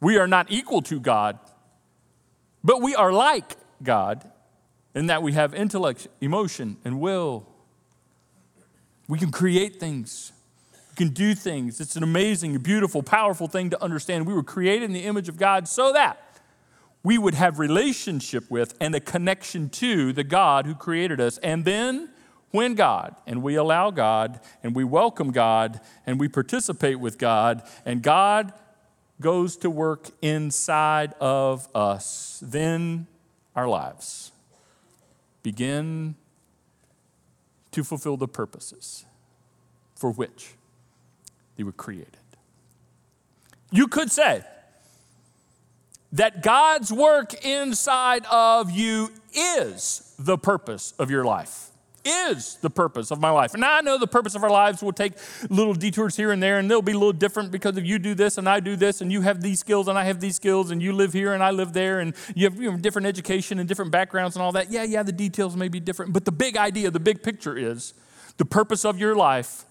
We 0.00 0.18
are 0.18 0.28
not 0.28 0.46
equal 0.50 0.82
to 0.82 1.00
God, 1.00 1.38
but 2.62 2.80
we 2.80 2.94
are 2.94 3.12
like 3.12 3.56
God 3.82 4.30
in 4.94 5.06
that 5.06 5.22
we 5.22 5.32
have 5.32 5.54
intellect, 5.54 6.08
emotion, 6.20 6.76
and 6.84 7.00
will. 7.00 7.46
We 9.08 9.18
can 9.18 9.32
create 9.32 9.80
things. 9.80 10.32
We 10.90 11.06
can 11.06 11.08
do 11.14 11.34
things. 11.34 11.80
It's 11.80 11.96
an 11.96 12.02
amazing, 12.02 12.58
beautiful, 12.58 13.02
powerful 13.02 13.48
thing 13.48 13.70
to 13.70 13.82
understand. 13.82 14.26
We 14.26 14.34
were 14.34 14.42
created 14.42 14.84
in 14.84 14.92
the 14.92 15.04
image 15.04 15.28
of 15.28 15.36
God 15.36 15.66
so 15.66 15.92
that 15.92 16.18
we 17.02 17.18
would 17.18 17.34
have 17.34 17.58
relationship 17.58 18.48
with 18.50 18.74
and 18.80 18.94
a 18.94 19.00
connection 19.00 19.68
to 19.70 20.12
the 20.12 20.24
God 20.24 20.66
who 20.66 20.74
created 20.74 21.20
us. 21.20 21.38
And 21.38 21.64
then 21.64 22.10
when 22.52 22.74
God, 22.74 23.16
and 23.26 23.42
we 23.42 23.56
allow 23.56 23.90
God, 23.90 24.40
and 24.62 24.74
we 24.74 24.84
welcome 24.84 25.32
God, 25.32 25.80
and 26.06 26.20
we 26.20 26.28
participate 26.28 27.00
with 27.00 27.18
God, 27.18 27.62
and 27.84 28.02
God 28.02 28.52
goes 29.20 29.56
to 29.58 29.70
work 29.70 30.10
inside 30.20 31.14
of 31.20 31.66
us, 31.74 32.42
then 32.44 33.06
our 33.56 33.68
lives 33.68 34.32
begin 35.42 36.14
to 37.72 37.82
fulfill 37.82 38.16
the 38.16 38.28
purposes 38.28 39.04
for 39.94 40.12
which 40.12 40.54
they 41.56 41.64
were 41.64 41.72
created. 41.72 42.18
You 43.70 43.88
could 43.88 44.10
say 44.10 44.44
that 46.12 46.42
God's 46.42 46.92
work 46.92 47.32
inside 47.44 48.26
of 48.26 48.70
you 48.70 49.10
is 49.34 50.14
the 50.18 50.36
purpose 50.36 50.92
of 50.98 51.10
your 51.10 51.24
life 51.24 51.71
is 52.04 52.56
the 52.56 52.70
purpose 52.70 53.10
of 53.10 53.20
my 53.20 53.30
life. 53.30 53.54
And 53.54 53.60
now 53.60 53.74
I 53.74 53.80
know 53.80 53.98
the 53.98 54.06
purpose 54.06 54.34
of 54.34 54.42
our 54.42 54.50
lives 54.50 54.82
will 54.82 54.92
take 54.92 55.12
little 55.48 55.74
detours 55.74 56.16
here 56.16 56.32
and 56.32 56.42
there, 56.42 56.58
and 56.58 56.70
they'll 56.70 56.82
be 56.82 56.92
a 56.92 56.98
little 56.98 57.12
different 57.12 57.50
because 57.50 57.76
if 57.76 57.84
you 57.84 57.98
do 57.98 58.14
this 58.14 58.38
and 58.38 58.48
I 58.48 58.60
do 58.60 58.76
this, 58.76 59.00
and 59.00 59.12
you 59.12 59.20
have 59.22 59.40
these 59.40 59.60
skills 59.60 59.88
and 59.88 59.98
I 59.98 60.04
have 60.04 60.20
these 60.20 60.36
skills, 60.36 60.70
and 60.70 60.82
you 60.82 60.92
live 60.92 61.12
here 61.12 61.32
and 61.32 61.42
I 61.42 61.50
live 61.50 61.72
there, 61.72 62.00
and 62.00 62.14
you 62.34 62.48
have 62.48 62.60
you 62.60 62.70
know, 62.70 62.76
different 62.76 63.06
education 63.06 63.58
and 63.58 63.68
different 63.68 63.90
backgrounds 63.90 64.36
and 64.36 64.42
all 64.42 64.52
that. 64.52 64.70
Yeah, 64.70 64.84
yeah, 64.84 65.02
the 65.02 65.12
details 65.12 65.56
may 65.56 65.68
be 65.68 65.80
different, 65.80 66.12
but 66.12 66.24
the 66.24 66.32
big 66.32 66.56
idea, 66.56 66.90
the 66.90 67.00
big 67.00 67.22
picture 67.22 67.56
is 67.56 67.94
the 68.36 68.44
purpose 68.44 68.84
of 68.84 68.98
your 68.98 69.14
life 69.14 69.64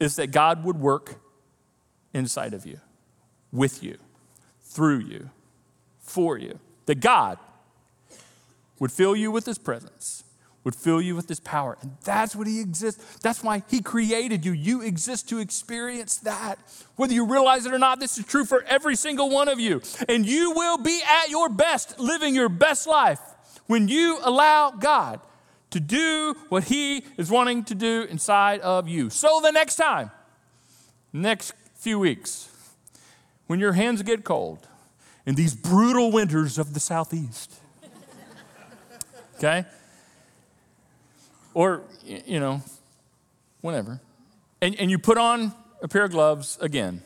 is 0.00 0.16
that 0.16 0.28
God 0.28 0.64
would 0.64 0.78
work 0.78 1.20
inside 2.12 2.54
of 2.54 2.66
you, 2.66 2.80
with 3.52 3.82
you, 3.82 3.98
through 4.62 5.00
you, 5.00 5.30
for 6.00 6.38
you. 6.38 6.58
That 6.86 7.00
God 7.00 7.38
would 8.78 8.92
fill 8.92 9.16
you 9.16 9.30
with 9.30 9.46
His 9.46 9.58
presence 9.58 10.24
would 10.64 10.74
fill 10.74 11.00
you 11.00 11.14
with 11.14 11.28
his 11.28 11.40
power. 11.40 11.76
And 11.82 11.92
that's 12.04 12.34
what 12.34 12.46
he 12.46 12.60
exists. 12.60 13.18
That's 13.18 13.44
why 13.44 13.62
he 13.68 13.80
created 13.80 14.44
you. 14.44 14.52
You 14.52 14.80
exist 14.80 15.28
to 15.28 15.38
experience 15.38 16.16
that. 16.18 16.58
Whether 16.96 17.12
you 17.12 17.26
realize 17.26 17.66
it 17.66 17.72
or 17.72 17.78
not, 17.78 18.00
this 18.00 18.18
is 18.18 18.24
true 18.24 18.46
for 18.46 18.62
every 18.64 18.96
single 18.96 19.28
one 19.28 19.48
of 19.48 19.60
you. 19.60 19.82
And 20.08 20.26
you 20.26 20.52
will 20.52 20.78
be 20.78 21.00
at 21.06 21.28
your 21.28 21.50
best, 21.50 22.00
living 22.00 22.34
your 22.34 22.48
best 22.48 22.86
life, 22.86 23.20
when 23.66 23.88
you 23.88 24.18
allow 24.22 24.70
God 24.70 25.20
to 25.70 25.80
do 25.80 26.34
what 26.48 26.64
he 26.64 27.04
is 27.16 27.30
wanting 27.30 27.64
to 27.64 27.74
do 27.74 28.06
inside 28.08 28.60
of 28.60 28.88
you. 28.88 29.10
So 29.10 29.40
the 29.42 29.50
next 29.50 29.76
time, 29.76 30.10
next 31.12 31.52
few 31.74 31.98
weeks, 31.98 32.48
when 33.46 33.60
your 33.60 33.72
hands 33.72 34.02
get 34.02 34.24
cold 34.24 34.66
in 35.26 35.34
these 35.34 35.54
brutal 35.54 36.10
winters 36.10 36.58
of 36.58 36.74
the 36.74 36.80
southeast, 36.80 37.52
okay? 39.36 39.66
Or, 41.54 41.82
you 42.04 42.40
know, 42.40 42.60
whenever. 43.60 44.00
And, 44.60 44.78
and 44.78 44.90
you 44.90 44.98
put 44.98 45.16
on 45.16 45.52
a 45.82 45.88
pair 45.88 46.04
of 46.04 46.10
gloves 46.10 46.58
again. 46.60 47.02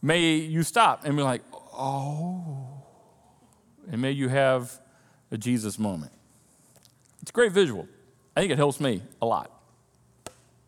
May 0.00 0.36
you 0.36 0.62
stop 0.62 1.04
and 1.04 1.16
be 1.16 1.22
like, 1.22 1.42
oh. 1.52 2.84
And 3.90 4.02
may 4.02 4.12
you 4.12 4.28
have 4.28 4.78
a 5.30 5.38
Jesus 5.38 5.78
moment. 5.78 6.12
It's 7.22 7.30
a 7.30 7.34
great 7.34 7.52
visual. 7.52 7.88
I 8.36 8.40
think 8.40 8.52
it 8.52 8.58
helps 8.58 8.80
me 8.80 9.02
a 9.20 9.26
lot. 9.26 9.50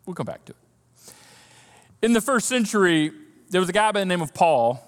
We'll 0.05 0.15
come 0.15 0.25
back 0.25 0.43
to 0.45 0.51
it. 0.51 1.13
In 2.01 2.13
the 2.13 2.21
first 2.21 2.47
century, 2.47 3.11
there 3.49 3.61
was 3.61 3.69
a 3.69 3.73
guy 3.73 3.91
by 3.91 3.99
the 3.99 4.05
name 4.05 4.21
of 4.21 4.33
Paul 4.33 4.83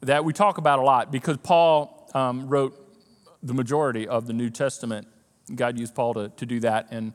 that 0.00 0.24
we 0.24 0.32
talk 0.32 0.58
about 0.58 0.78
a 0.78 0.82
lot 0.82 1.12
because 1.12 1.36
Paul 1.36 2.08
um, 2.14 2.48
wrote 2.48 2.76
the 3.42 3.54
majority 3.54 4.08
of 4.08 4.26
the 4.26 4.32
New 4.32 4.50
Testament 4.50 5.06
God 5.54 5.78
used 5.78 5.94
Paul 5.94 6.14
to, 6.14 6.28
to 6.28 6.46
do 6.46 6.60
that. 6.60 6.88
And 6.90 7.12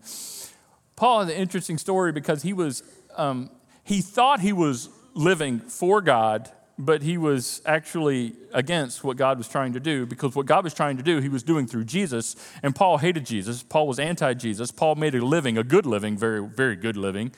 Paul 0.96 1.22
has 1.22 1.30
an 1.30 1.36
interesting 1.36 1.78
story 1.78 2.12
because 2.12 2.42
he 2.42 2.54
was, 2.54 2.84
um, 3.16 3.50
he 3.84 4.02
thought 4.02 4.40
he 4.40 4.54
was 4.54 4.90
living 5.14 5.60
for 5.60 6.02
God, 6.02 6.50
but 6.78 7.02
he 7.02 7.18
was 7.18 7.62
actually 7.66 8.34
against 8.54 9.04
what 9.04 9.18
God 9.18 9.38
was 9.38 9.48
trying 9.48 9.74
to 9.74 9.80
do 9.80 10.06
because 10.06 10.36
what 10.36 10.46
God 10.46 10.64
was 10.64 10.74
trying 10.74 10.98
to 10.98 11.04
do, 11.04 11.20
he 11.20 11.30
was 11.30 11.44
doing 11.44 11.68
through 11.68 11.86
Jesus. 11.86 12.36
And 12.64 12.76
Paul 12.76 12.98
hated 12.98 13.26
Jesus. 13.26 13.64
Paul 13.64 13.88
was 13.88 14.00
anti 14.00 14.34
Jesus. 14.34 14.72
Paul 14.72 14.96
made 14.96 15.16
a 15.16 15.26
living, 15.26 15.58
a 15.58 15.64
good 15.64 15.86
living, 15.86 16.18
very, 16.18 16.46
very 16.46 16.76
good 16.76 16.98
living, 16.98 17.32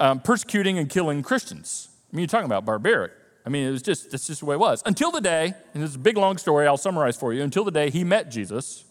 um, 0.00 0.20
persecuting 0.20 0.78
and 0.78 0.88
killing 0.88 1.22
Christians. 1.22 1.88
I 2.12 2.16
mean, 2.16 2.22
you're 2.22 2.28
talking 2.28 2.46
about 2.46 2.64
barbaric. 2.64 3.12
I 3.44 3.48
mean, 3.48 3.66
it 3.66 3.70
was 3.70 3.82
just, 3.82 4.10
that's 4.10 4.26
just 4.26 4.40
the 4.40 4.46
way 4.46 4.54
it 4.54 4.60
was. 4.60 4.82
Until 4.86 5.10
the 5.10 5.20
day, 5.20 5.54
and 5.74 5.82
this 5.82 5.90
is 5.90 5.96
a 5.96 6.00
big 6.00 6.16
long 6.16 6.38
story, 6.38 6.66
I'll 6.66 6.76
summarize 6.76 7.16
for 7.16 7.32
you, 7.32 7.42
until 7.42 7.64
the 7.64 7.72
day 7.72 7.90
he 7.90 8.04
met 8.04 8.30
Jesus 8.30 8.84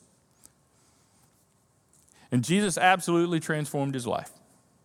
and 2.32 2.44
Jesus 2.44 2.78
absolutely 2.78 3.40
transformed 3.40 3.94
his 3.94 4.08
life 4.08 4.32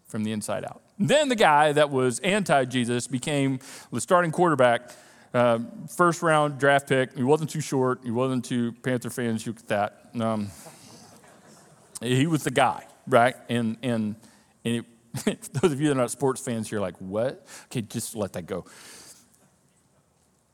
from 0.07 0.25
the 0.25 0.33
inside 0.33 0.65
out. 0.65 0.83
Then 0.99 1.29
the 1.29 1.37
guy 1.37 1.73
that 1.73 1.91
was 1.91 2.19
anti 2.21 2.65
Jesus 2.65 3.07
became 3.07 3.61
the 3.93 4.01
starting 4.01 4.31
quarterback, 4.31 4.91
uh, 5.35 5.59
first 5.95 6.23
round 6.23 6.59
draft 6.59 6.89
pick. 6.89 7.17
He 7.17 7.23
wasn't 7.23 7.51
too 7.51 7.61
short, 7.61 8.01
he 8.03 8.11
wasn't 8.11 8.45
too 8.45 8.73
Panther 8.83 9.11
fans, 9.11 9.47
you 9.47 9.53
get 9.53 9.69
that. 9.69 10.11
Um, 10.19 10.49
he 12.01 12.27
was 12.27 12.45
the 12.45 12.51
guy, 12.51 12.85
right? 13.07 13.37
And, 13.49 13.77
and, 13.83 14.17
and 14.65 14.85
it, 15.27 15.43
those 15.53 15.73
of 15.73 15.81
you 15.81 15.89
that 15.89 15.95
are 15.95 16.01
not 16.01 16.11
sports 16.11 16.41
fans, 16.41 16.71
you're 16.71 16.81
like, 16.81 16.97
what? 16.99 17.47
Okay, 17.67 17.83
just 17.83 18.15
let 18.15 18.33
that 18.35 18.47
go. 18.47 18.65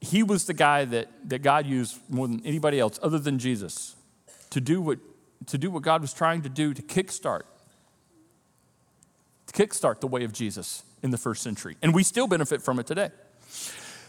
He 0.01 0.23
was 0.23 0.47
the 0.47 0.55
guy 0.55 0.85
that, 0.87 1.09
that 1.29 1.43
God 1.43 1.67
used 1.67 1.99
more 2.09 2.27
than 2.27 2.45
anybody 2.45 2.81
else, 2.81 2.99
other 3.03 3.19
than 3.19 3.39
Jesus, 3.39 3.95
to 4.51 4.61
do 4.61 4.81
what 4.81 4.99
to 5.47 5.59
do 5.59 5.71
what 5.71 5.83
God 5.83 6.01
was 6.01 6.13
trying 6.13 6.43
to 6.43 6.49
do 6.49 6.75
to 6.75 6.83
kickstart, 6.83 7.43
to 9.47 9.53
kickstart 9.53 10.01
the 10.01 10.07
way 10.07 10.25
of 10.25 10.33
Jesus 10.33 10.85
in 11.03 11.11
the 11.11 11.19
first 11.19 11.43
century. 11.43 11.77
And 11.83 11.95
we 11.95 12.03
still 12.03 12.27
benefit 12.27 12.63
from 12.63 12.79
it 12.79 12.87
today. 12.87 13.11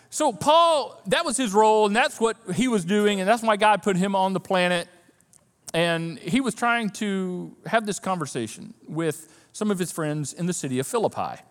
So, 0.10 0.32
Paul, 0.32 1.02
that 1.08 1.26
was 1.26 1.38
his 1.38 1.54
role, 1.54 1.88
and 1.88 1.96
that's 1.96 2.20
what 2.20 2.38
he 2.54 2.68
was 2.68 2.86
doing, 2.86 3.20
and 3.20 3.28
that's 3.28 3.42
why 3.42 3.56
God 3.58 3.82
put 3.82 3.98
him 3.98 4.16
on 4.16 4.34
the 4.34 4.40
planet. 4.40 4.88
And 5.74 6.20
he 6.20 6.40
was 6.40 6.54
trying 6.54 6.92
to 6.92 7.58
have 7.66 7.88
this 7.88 8.00
conversation 8.00 8.76
with 8.88 9.28
some 9.54 9.72
of 9.72 9.80
his 9.80 9.92
friends 9.92 10.32
in 10.32 10.46
the 10.46 10.54
city 10.54 10.78
of 10.78 10.86
Philippi, 10.86 11.42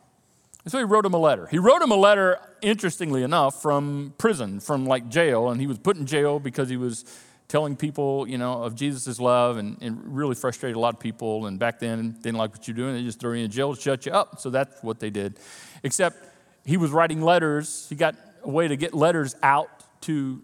And 0.63 0.71
So 0.71 0.79
he 0.79 0.85
wrote 0.85 1.05
him 1.05 1.15
a 1.15 1.19
letter. 1.19 1.49
He 1.49 1.59
wrote 1.59 1.83
him 1.83 1.91
a 1.91 1.97
letter, 1.97 2.39
interestingly 2.63 3.25
enough, 3.25 3.61
from 3.61 4.15
prison, 4.17 4.61
from 4.61 4.87
like 4.87 5.09
jail, 5.09 5.51
and 5.51 5.61
he 5.61 5.67
was 5.67 5.79
put 5.79 5.97
in 5.97 6.07
jail 6.07 6.39
because 6.39 6.69
he 6.69 6.77
was 6.77 7.05
telling 7.53 7.77
people, 7.77 8.27
you 8.27 8.39
know, 8.39 8.63
of 8.63 8.75
Jesus' 8.75 9.21
love 9.21 9.59
and, 9.59 9.77
and 9.83 10.17
really 10.17 10.35
frustrated 10.35 10.75
a 10.75 10.81
lot 10.81 10.95
of 10.95 11.01
people. 11.01 11.45
And 11.45 11.59
back 11.59 11.81
then, 11.81 12.17
didn't 12.23 12.39
like 12.39 12.51
what 12.51 12.67
you're 12.67 12.75
doing. 12.75 12.95
They 12.95 13.03
just 13.03 13.21
throw 13.21 13.35
you 13.35 13.45
in 13.45 13.51
jail 13.51 13.75
to 13.75 13.81
shut 13.81 14.07
you 14.07 14.13
up. 14.13 14.41
So 14.41 14.49
that's 14.49 14.83
what 14.83 15.01
they 15.01 15.11
did. 15.11 15.39
Except 15.83 16.17
he 16.65 16.79
was 16.79 16.91
writing 16.91 17.21
letters. 17.21 17.87
He 17.91 17.95
got 17.95 18.15
a 18.43 18.49
way 18.49 18.69
to 18.69 18.77
get 18.77 18.95
letters 18.95 19.37
out 19.43 19.69
to 20.03 20.41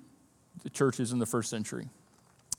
the 0.63 0.69
churches 0.69 1.11
in 1.11 1.19
the 1.19 1.25
first 1.25 1.49
century. 1.49 1.89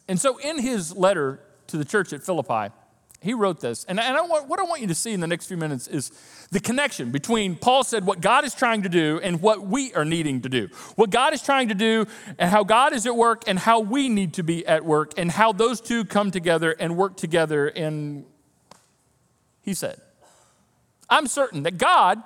And 0.07 0.19
so 0.19 0.37
in 0.39 0.57
his 0.57 0.95
letter 0.95 1.39
to 1.67 1.77
the 1.77 1.85
church 1.85 2.11
at 2.11 2.23
Philippi, 2.23 2.73
he 3.21 3.33
wrote 3.33 3.59
this. 3.59 3.83
And, 3.85 3.99
and 3.99 4.15
I 4.15 4.21
want, 4.21 4.47
what 4.47 4.59
I 4.59 4.63
want 4.63 4.81
you 4.81 4.87
to 4.87 4.95
see 4.95 5.11
in 5.11 5.19
the 5.19 5.27
next 5.27 5.47
few 5.47 5.57
minutes 5.57 5.87
is 5.87 6.11
the 6.51 6.59
connection 6.59 7.11
between 7.11 7.55
Paul 7.55 7.83
said 7.83 8.05
what 8.05 8.21
God 8.21 8.45
is 8.45 8.55
trying 8.55 8.83
to 8.83 8.89
do 8.89 9.19
and 9.21 9.41
what 9.41 9.61
we 9.61 9.93
are 9.93 10.05
needing 10.05 10.41
to 10.41 10.49
do. 10.49 10.69
What 10.95 11.09
God 11.09 11.33
is 11.33 11.41
trying 11.41 11.67
to 11.67 11.75
do 11.75 12.05
and 12.37 12.49
how 12.49 12.63
God 12.63 12.93
is 12.93 13.05
at 13.05 13.15
work 13.15 13.43
and 13.45 13.59
how 13.59 13.81
we 13.81 14.07
need 14.07 14.35
to 14.35 14.43
be 14.43 14.65
at 14.65 14.85
work 14.85 15.13
and 15.17 15.31
how 15.31 15.51
those 15.51 15.81
two 15.81 16.05
come 16.05 16.31
together 16.31 16.71
and 16.71 16.95
work 16.95 17.17
together. 17.17 17.67
And 17.67 18.25
he 19.61 19.73
said, 19.73 19.99
I'm 21.09 21.27
certain 21.27 21.63
that 21.63 21.77
God, 21.77 22.23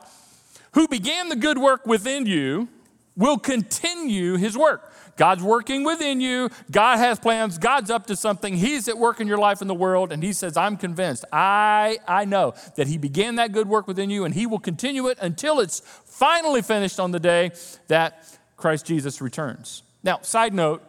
who 0.74 0.88
began 0.88 1.30
the 1.30 1.36
good 1.36 1.58
work 1.58 1.88
within 1.88 2.28
you, 2.28 2.68
will 3.16 3.40
continue 3.40 4.36
his 4.38 4.56
work. 4.56 4.93
God's 5.16 5.44
working 5.44 5.84
within 5.84 6.22
you. 6.22 6.50
God 6.72 6.98
has 6.98 7.20
plans. 7.20 7.58
God's 7.58 7.92
up 7.92 8.08
to 8.08 8.16
something. 8.16 8.56
He's 8.56 8.88
at 8.88 8.98
work 8.98 9.20
in 9.20 9.28
your 9.28 9.38
life 9.38 9.62
in 9.62 9.68
the 9.68 9.76
world. 9.76 10.12
And 10.12 10.24
He 10.24 10.34
says, 10.34 10.58
I'm 10.58 10.78
convinced. 10.78 11.26
I, 11.32 12.00
I 12.08 12.26
know 12.26 12.56
that 12.76 12.88
He 12.88 12.98
began 12.98 13.36
that 13.36 13.52
good 13.52 13.68
work 13.68 13.88
within 13.88 14.10
you 14.10 14.26
and 14.26 14.34
He 14.34 14.46
will 14.46 14.60
continue 14.60 15.08
it 15.08 15.18
until 15.22 15.60
it's 15.60 15.80
finally 15.80 16.62
finished 16.62 17.00
on 17.00 17.12
the 17.12 17.20
day 17.20 17.52
that 17.88 18.38
Christ 18.58 18.86
Jesus 18.86 19.22
returns. 19.22 19.84
Now, 20.04 20.20
side 20.22 20.54
note, 20.54 20.84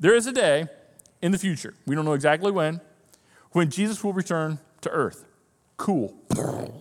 there 0.00 0.14
is 0.14 0.26
a 0.26 0.32
day 0.32 0.66
in 1.22 1.32
the 1.32 1.38
future, 1.38 1.74
we 1.86 1.94
don't 1.94 2.04
know 2.04 2.12
exactly 2.12 2.52
when, 2.52 2.80
when 3.52 3.70
Jesus 3.70 4.04
will 4.04 4.12
return 4.12 4.58
to 4.82 4.90
earth. 4.90 5.24
Cool. 5.78 6.14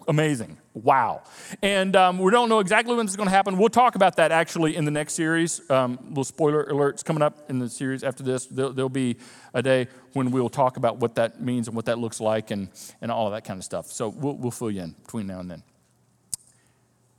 Amazing. 0.08 0.58
Wow. 0.74 1.22
And 1.62 1.96
um, 1.96 2.18
we 2.18 2.32
don't 2.32 2.50
know 2.50 2.60
exactly 2.60 2.96
when 2.96 3.06
this 3.06 3.14
is 3.14 3.18
going 3.18 3.30
to 3.30 3.36
happen. 3.36 3.58
We'll 3.58 3.70
talk 3.70 3.94
about 3.96 4.16
that 4.16 4.32
actually 4.32 4.76
in 4.76 4.86
the 4.86 4.92
next 4.92 5.14
series. 5.14 5.62
Um, 5.70 6.00
little 6.08 6.24
spoiler 6.24 6.66
alerts 6.66 7.06
coming 7.06 7.22
up 7.22 7.48
in 7.50 7.60
the 7.60 7.70
series 7.70 8.04
after 8.04 8.24
this. 8.24 8.48
There'll, 8.48 8.74
there'll, 8.74 8.90
be 8.90 9.18
a 9.54 9.62
day 9.62 9.88
when 10.14 10.32
we'll 10.32 10.50
talk 10.50 10.78
about 10.78 10.98
what 10.98 11.16
that 11.16 11.42
means 11.42 11.68
and 11.68 11.76
what 11.76 11.86
that 11.86 12.00
looks 12.00 12.20
like 12.20 12.50
and, 12.50 12.70
and 13.02 13.12
all 13.12 13.30
that 13.30 13.44
kind 13.44 13.60
of 13.60 13.64
stuff. 13.64 13.88
So 13.88 14.10
we'll, 14.10 14.36
we'll 14.36 14.52
fill 14.52 14.72
you 14.72 14.82
in 14.82 14.96
between 15.04 15.28
now 15.28 15.40
and 15.40 15.50
then. 15.50 15.64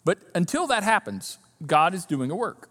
But 0.04 0.18
until 0.34 0.66
that 0.66 0.82
happens, 0.82 1.38
God 1.64 1.94
is 1.94 2.04
doing 2.04 2.30
a 2.30 2.36
work 2.36 2.68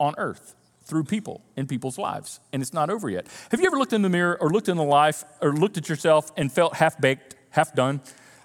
on 0.00 0.14
earth 0.18 0.56
through 0.84 1.04
people 1.04 1.42
in 1.56 1.66
people's 1.66 1.98
lives, 1.98 2.40
and 2.52 2.62
it's 2.62 2.72
not 2.72 2.90
over 2.90 3.08
yet. 3.08 3.26
Have 3.50 3.60
you 3.60 3.66
ever 3.66 3.78
looked 3.78 3.92
in 3.92 4.02
the 4.02 4.08
mirror 4.08 4.36
or 4.40 4.50
looked 4.50 4.68
in 4.68 4.76
the 4.76 4.82
life 4.82 5.22
or 5.40 5.52
looked 5.52 5.76
at 5.76 5.88
yourself 5.88 6.32
and 6.36 6.50
felt 6.50 6.74
half 6.74 7.00
baked, 7.00 7.36
half 7.50 7.74
done? 7.74 8.00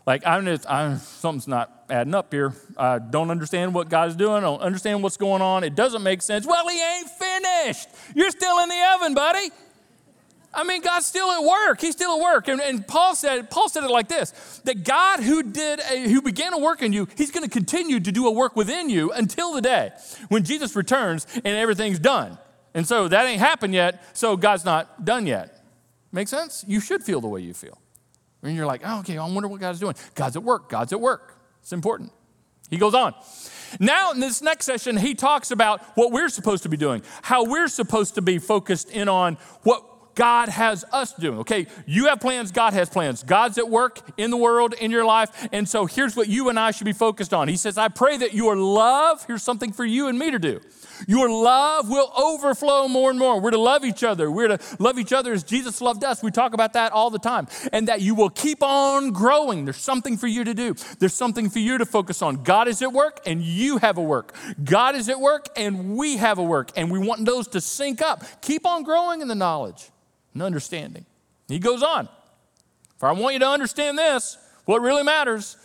Like, 0.06 0.26
I'm 0.26 0.46
just, 0.46 0.70
I'm, 0.70 0.98
something's 0.98 1.48
not 1.48 1.86
adding 1.90 2.14
up 2.14 2.34
here. 2.34 2.54
I 2.78 3.00
don't 3.00 3.32
understand 3.32 3.74
what 3.74 3.90
God's 3.90 4.16
doing. 4.16 4.36
I 4.36 4.42
don't 4.42 4.62
understand 4.62 5.02
what's 5.02 5.18
going 5.18 5.42
on. 5.42 5.64
It 5.64 5.76
doesn't 5.76 6.04
make 6.04 6.22
sense. 6.22 6.46
Well, 6.46 6.68
He 6.68 6.82
ain't 6.82 7.10
finished. 7.10 7.88
You're 8.14 8.32
still 8.32 8.60
in 8.60 8.70
the 8.70 8.96
oven, 8.96 9.14
buddy. 9.14 9.50
I 10.54 10.64
mean, 10.64 10.82
God's 10.82 11.06
still 11.06 11.32
at 11.32 11.44
work. 11.44 11.82
He's 11.82 11.96
still 11.96 12.18
at 12.18 12.22
work. 12.22 12.48
And, 12.48 12.62
and 12.62 12.88
Paul 12.88 13.16
said, 13.16 13.50
Paul 13.50 13.70
said 13.70 13.84
it 13.84 13.90
like 13.90 14.08
this: 14.08 14.62
that 14.66 14.84
God 14.84 15.22
who 15.22 15.42
did 15.42 15.80
a, 15.80 16.08
who 16.10 16.22
began 16.22 16.54
a 16.54 16.60
work 16.60 16.82
in 16.82 16.94
you, 16.94 17.08
He's 17.18 17.32
going 17.32 17.44
to 17.44 17.50
continue 17.50 18.00
to 18.00 18.12
do 18.12 18.28
a 18.28 18.32
work 18.32 18.56
within 18.56 18.90
you 18.90 19.12
until 19.12 19.54
the 19.54 19.62
day 19.62 19.92
when 20.30 20.44
Jesus 20.44 20.76
returns 20.76 21.26
and 21.36 21.48
everything's 21.48 22.00
done. 22.00 22.38
And 22.76 22.88
so 22.88 23.08
that 23.08 23.26
ain't 23.26 23.40
happened 23.40 23.74
yet. 23.74 24.04
So 24.16 24.38
God's 24.38 24.66
not 24.66 25.06
done 25.06 25.26
yet. 25.26 25.64
Make 26.12 26.28
sense? 26.28 26.64
You 26.68 26.80
should 26.80 27.04
feel 27.04 27.22
the 27.22 27.28
way 27.28 27.42
you 27.42 27.54
feel. 27.54 27.80
And 28.44 28.56
you're 28.56 28.66
like, 28.66 28.82
oh, 28.84 29.00
okay, 29.00 29.18
I 29.18 29.26
wonder 29.26 29.48
what 29.48 29.62
God's 29.62 29.80
doing. 29.80 29.96
God's 30.16 30.36
at 30.36 30.44
work. 30.44 30.70
God's 30.70 30.94
at 30.94 31.00
work. 31.00 31.40
It's 31.62 31.74
important. 31.74 32.12
He 32.70 32.78
goes 32.78 32.94
on. 32.94 33.14
Now, 33.80 34.12
in 34.12 34.20
this 34.20 34.42
next 34.42 34.66
session, 34.66 34.98
he 34.98 35.16
talks 35.16 35.52
about 35.52 35.84
what 35.96 36.12
we're 36.12 36.30
supposed 36.30 36.64
to 36.64 36.70
be 36.70 36.78
doing, 36.78 37.04
how 37.22 37.46
we're 37.46 37.68
supposed 37.68 38.16
to 38.16 38.22
be 38.22 38.40
focused 38.40 38.90
in 38.90 39.08
on 39.08 39.38
what 39.64 39.93
God 40.16 40.50
has 40.50 40.86
us 40.92 41.14
doing. 41.14 41.40
Okay, 41.40 41.68
you 41.86 42.08
have 42.08 42.20
plans, 42.20 42.52
God 42.52 42.74
has 42.74 42.90
plans. 42.90 43.24
God's 43.24 43.58
at 43.58 43.70
work 43.70 44.00
in 44.18 44.32
the 44.32 44.38
world, 44.38 44.74
in 44.80 44.92
your 44.92 45.06
life. 45.06 45.48
And 45.52 45.68
so 45.68 45.86
here's 45.86 46.16
what 46.16 46.28
you 46.28 46.50
and 46.50 46.60
I 46.60 46.72
should 46.72 46.86
be 46.86 46.94
focused 46.94 47.34
on. 47.34 47.48
He 47.48 47.58
says, 47.58 47.78
I 47.78 47.88
pray 47.88 48.18
that 48.18 48.34
your 48.34 48.56
love, 48.56 49.26
here's 49.26 49.44
something 49.44 49.72
for 49.72 49.86
you 49.86 50.08
and 50.08 50.18
me 50.18 50.32
to 50.32 50.40
do. 50.40 50.62
Your 51.08 51.30
love 51.30 51.90
will 51.90 52.12
overflow 52.16 52.88
more 52.88 53.10
and 53.10 53.20
more. 53.20 53.40
We're 53.40 53.52
to 53.52 53.60
love 53.60 53.84
each 53.84 54.04
other. 54.04 54.30
We're 54.30 54.58
to 54.58 54.60
love 54.80 55.00
each 55.00 55.14
other 55.14 55.34
as 55.34 55.44
Jesus 55.44 55.82
loved 55.82 56.04
us. 56.04 56.22
We 56.24 56.32
talk 56.32 56.54
about 56.54 56.74
that 56.74 56.92
all 56.92 57.10
the 57.10 57.20
time. 57.20 57.48
And 57.72 57.88
that 57.88 58.02
you 58.02 58.16
will 58.16 58.30
keep 58.30 58.62
on 58.62 59.12
growing. 59.12 59.66
There's 59.66 59.78
something 59.78 60.18
for 60.18 60.28
you 60.28 60.44
to 60.44 60.54
do, 60.54 60.76
there's 61.00 61.14
something 61.14 61.50
for 61.50 61.60
you 61.60 61.78
to 61.78 61.86
focus 61.86 62.22
on. 62.22 62.44
God 62.44 62.68
is 62.68 62.82
at 62.82 62.94
work 62.94 63.22
and 63.26 63.42
you 63.42 63.78
have 63.78 63.98
a 63.98 64.02
work. 64.02 64.36
God 64.64 64.96
is 64.96 65.10
at 65.10 65.20
work 65.20 65.48
and 65.58 65.96
we 65.96 66.18
have 66.18 66.38
a 66.38 66.44
work. 66.44 66.72
And 66.76 66.92
we 66.92 67.00
want 67.00 67.26
those 67.26 67.48
to 67.50 67.62
sync 67.62 68.02
up. 68.02 68.24
Keep 68.42 68.66
on 68.66 68.84
growing 68.84 69.22
in 69.22 69.28
the 69.28 69.36
knowledge 69.36 69.90
and 70.34 70.42
understanding. 70.42 71.06
He 71.48 71.60
goes 71.60 71.84
on. 71.84 72.10
For 72.98 73.10
I 73.10 73.12
want 73.12 73.34
you 73.34 73.40
to 73.40 73.48
understand 73.48 73.98
this 73.98 74.38
what 74.66 74.82
really 74.82 75.04
matters. 75.04 75.58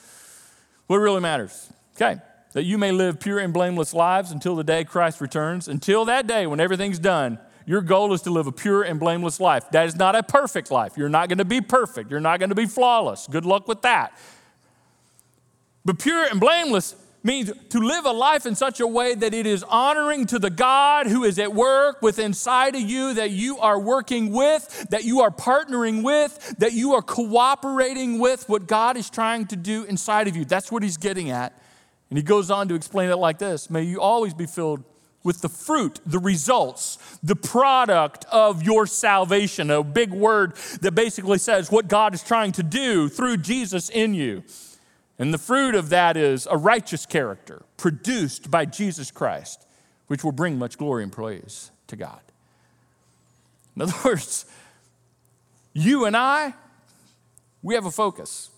What 0.86 0.96
really 0.98 1.20
matters. 1.20 1.70
Okay 1.96 2.20
that 2.52 2.64
you 2.64 2.78
may 2.78 2.92
live 2.92 3.20
pure 3.20 3.38
and 3.38 3.52
blameless 3.52 3.94
lives 3.94 4.30
until 4.30 4.56
the 4.56 4.64
day 4.64 4.84
Christ 4.84 5.20
returns. 5.20 5.68
Until 5.68 6.04
that 6.06 6.26
day, 6.26 6.46
when 6.46 6.60
everything's 6.60 6.98
done, 6.98 7.38
your 7.66 7.82
goal 7.82 8.12
is 8.14 8.22
to 8.22 8.30
live 8.30 8.46
a 8.46 8.52
pure 8.52 8.82
and 8.82 8.98
blameless 8.98 9.38
life. 9.38 9.70
That 9.70 9.86
is 9.86 9.96
not 9.96 10.16
a 10.16 10.22
perfect 10.22 10.70
life. 10.70 10.96
You're 10.96 11.10
not 11.10 11.28
going 11.28 11.38
to 11.38 11.44
be 11.44 11.60
perfect. 11.60 12.10
You're 12.10 12.20
not 12.20 12.40
going 12.40 12.48
to 12.48 12.54
be 12.54 12.66
flawless. 12.66 13.26
Good 13.30 13.44
luck 13.44 13.68
with 13.68 13.82
that. 13.82 14.18
But 15.84 15.98
pure 15.98 16.24
and 16.24 16.40
blameless 16.40 16.94
means 17.28 17.52
to 17.68 17.78
live 17.78 18.06
a 18.06 18.12
life 18.12 18.46
in 18.46 18.54
such 18.54 18.80
a 18.80 18.86
way 18.86 19.14
that 19.14 19.34
it 19.34 19.46
is 19.46 19.62
honoring 19.64 20.26
to 20.26 20.38
the 20.38 20.50
God 20.50 21.06
who 21.06 21.24
is 21.24 21.38
at 21.38 21.52
work 21.52 22.02
within 22.02 22.26
inside 22.26 22.74
of 22.74 22.82
you, 22.82 23.14
that 23.14 23.30
you 23.30 23.58
are 23.58 23.78
working 23.78 24.32
with, 24.32 24.86
that 24.90 25.04
you 25.04 25.20
are 25.20 25.30
partnering 25.30 26.02
with, 26.02 26.56
that 26.58 26.72
you 26.72 26.94
are 26.94 27.02
cooperating 27.02 28.18
with 28.18 28.48
what 28.48 28.66
God 28.66 28.96
is 28.96 29.08
trying 29.08 29.46
to 29.46 29.56
do 29.56 29.84
inside 29.84 30.28
of 30.28 30.36
you. 30.36 30.44
That's 30.44 30.72
what 30.72 30.82
he's 30.82 30.96
getting 30.96 31.30
at 31.30 31.54
and 32.10 32.16
he 32.16 32.22
goes 32.22 32.50
on 32.50 32.68
to 32.68 32.74
explain 32.74 33.10
it 33.10 33.16
like 33.16 33.38
this 33.38 33.70
May 33.70 33.82
you 33.82 34.00
always 34.00 34.34
be 34.34 34.46
filled 34.46 34.84
with 35.24 35.40
the 35.40 35.48
fruit, 35.48 36.00
the 36.06 36.18
results, 36.18 37.18
the 37.22 37.36
product 37.36 38.24
of 38.30 38.62
your 38.62 38.86
salvation. 38.86 39.70
A 39.70 39.82
big 39.82 40.12
word 40.12 40.54
that 40.80 40.92
basically 40.92 41.38
says 41.38 41.70
what 41.70 41.88
God 41.88 42.14
is 42.14 42.22
trying 42.22 42.52
to 42.52 42.62
do 42.62 43.08
through 43.08 43.38
Jesus 43.38 43.90
in 43.90 44.14
you. 44.14 44.44
And 45.18 45.34
the 45.34 45.38
fruit 45.38 45.74
of 45.74 45.88
that 45.88 46.16
is 46.16 46.46
a 46.50 46.56
righteous 46.56 47.04
character 47.04 47.62
produced 47.76 48.50
by 48.50 48.64
Jesus 48.64 49.10
Christ, 49.10 49.66
which 50.06 50.22
will 50.22 50.32
bring 50.32 50.58
much 50.58 50.78
glory 50.78 51.02
and 51.02 51.12
praise 51.12 51.70
to 51.88 51.96
God. 51.96 52.20
In 53.74 53.82
other 53.82 53.94
words, 54.04 54.46
you 55.72 56.04
and 56.04 56.16
I, 56.16 56.54
we 57.62 57.74
have 57.74 57.86
a 57.86 57.90
focus. 57.90 58.50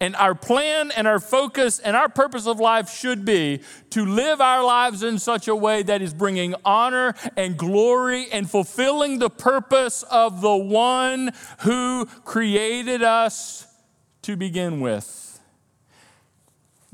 And 0.00 0.16
our 0.16 0.34
plan 0.34 0.90
and 0.96 1.06
our 1.06 1.20
focus 1.20 1.78
and 1.78 1.94
our 1.94 2.08
purpose 2.08 2.48
of 2.48 2.58
life 2.58 2.90
should 2.90 3.24
be 3.24 3.60
to 3.90 4.04
live 4.04 4.40
our 4.40 4.64
lives 4.64 5.04
in 5.04 5.20
such 5.20 5.46
a 5.46 5.54
way 5.54 5.84
that 5.84 6.02
is 6.02 6.12
bringing 6.12 6.56
honor 6.64 7.14
and 7.36 7.56
glory 7.56 8.26
and 8.32 8.50
fulfilling 8.50 9.20
the 9.20 9.30
purpose 9.30 10.02
of 10.04 10.40
the 10.40 10.56
one 10.56 11.30
who 11.60 12.06
created 12.24 13.04
us 13.04 13.68
to 14.22 14.36
begin 14.36 14.80
with. 14.80 15.25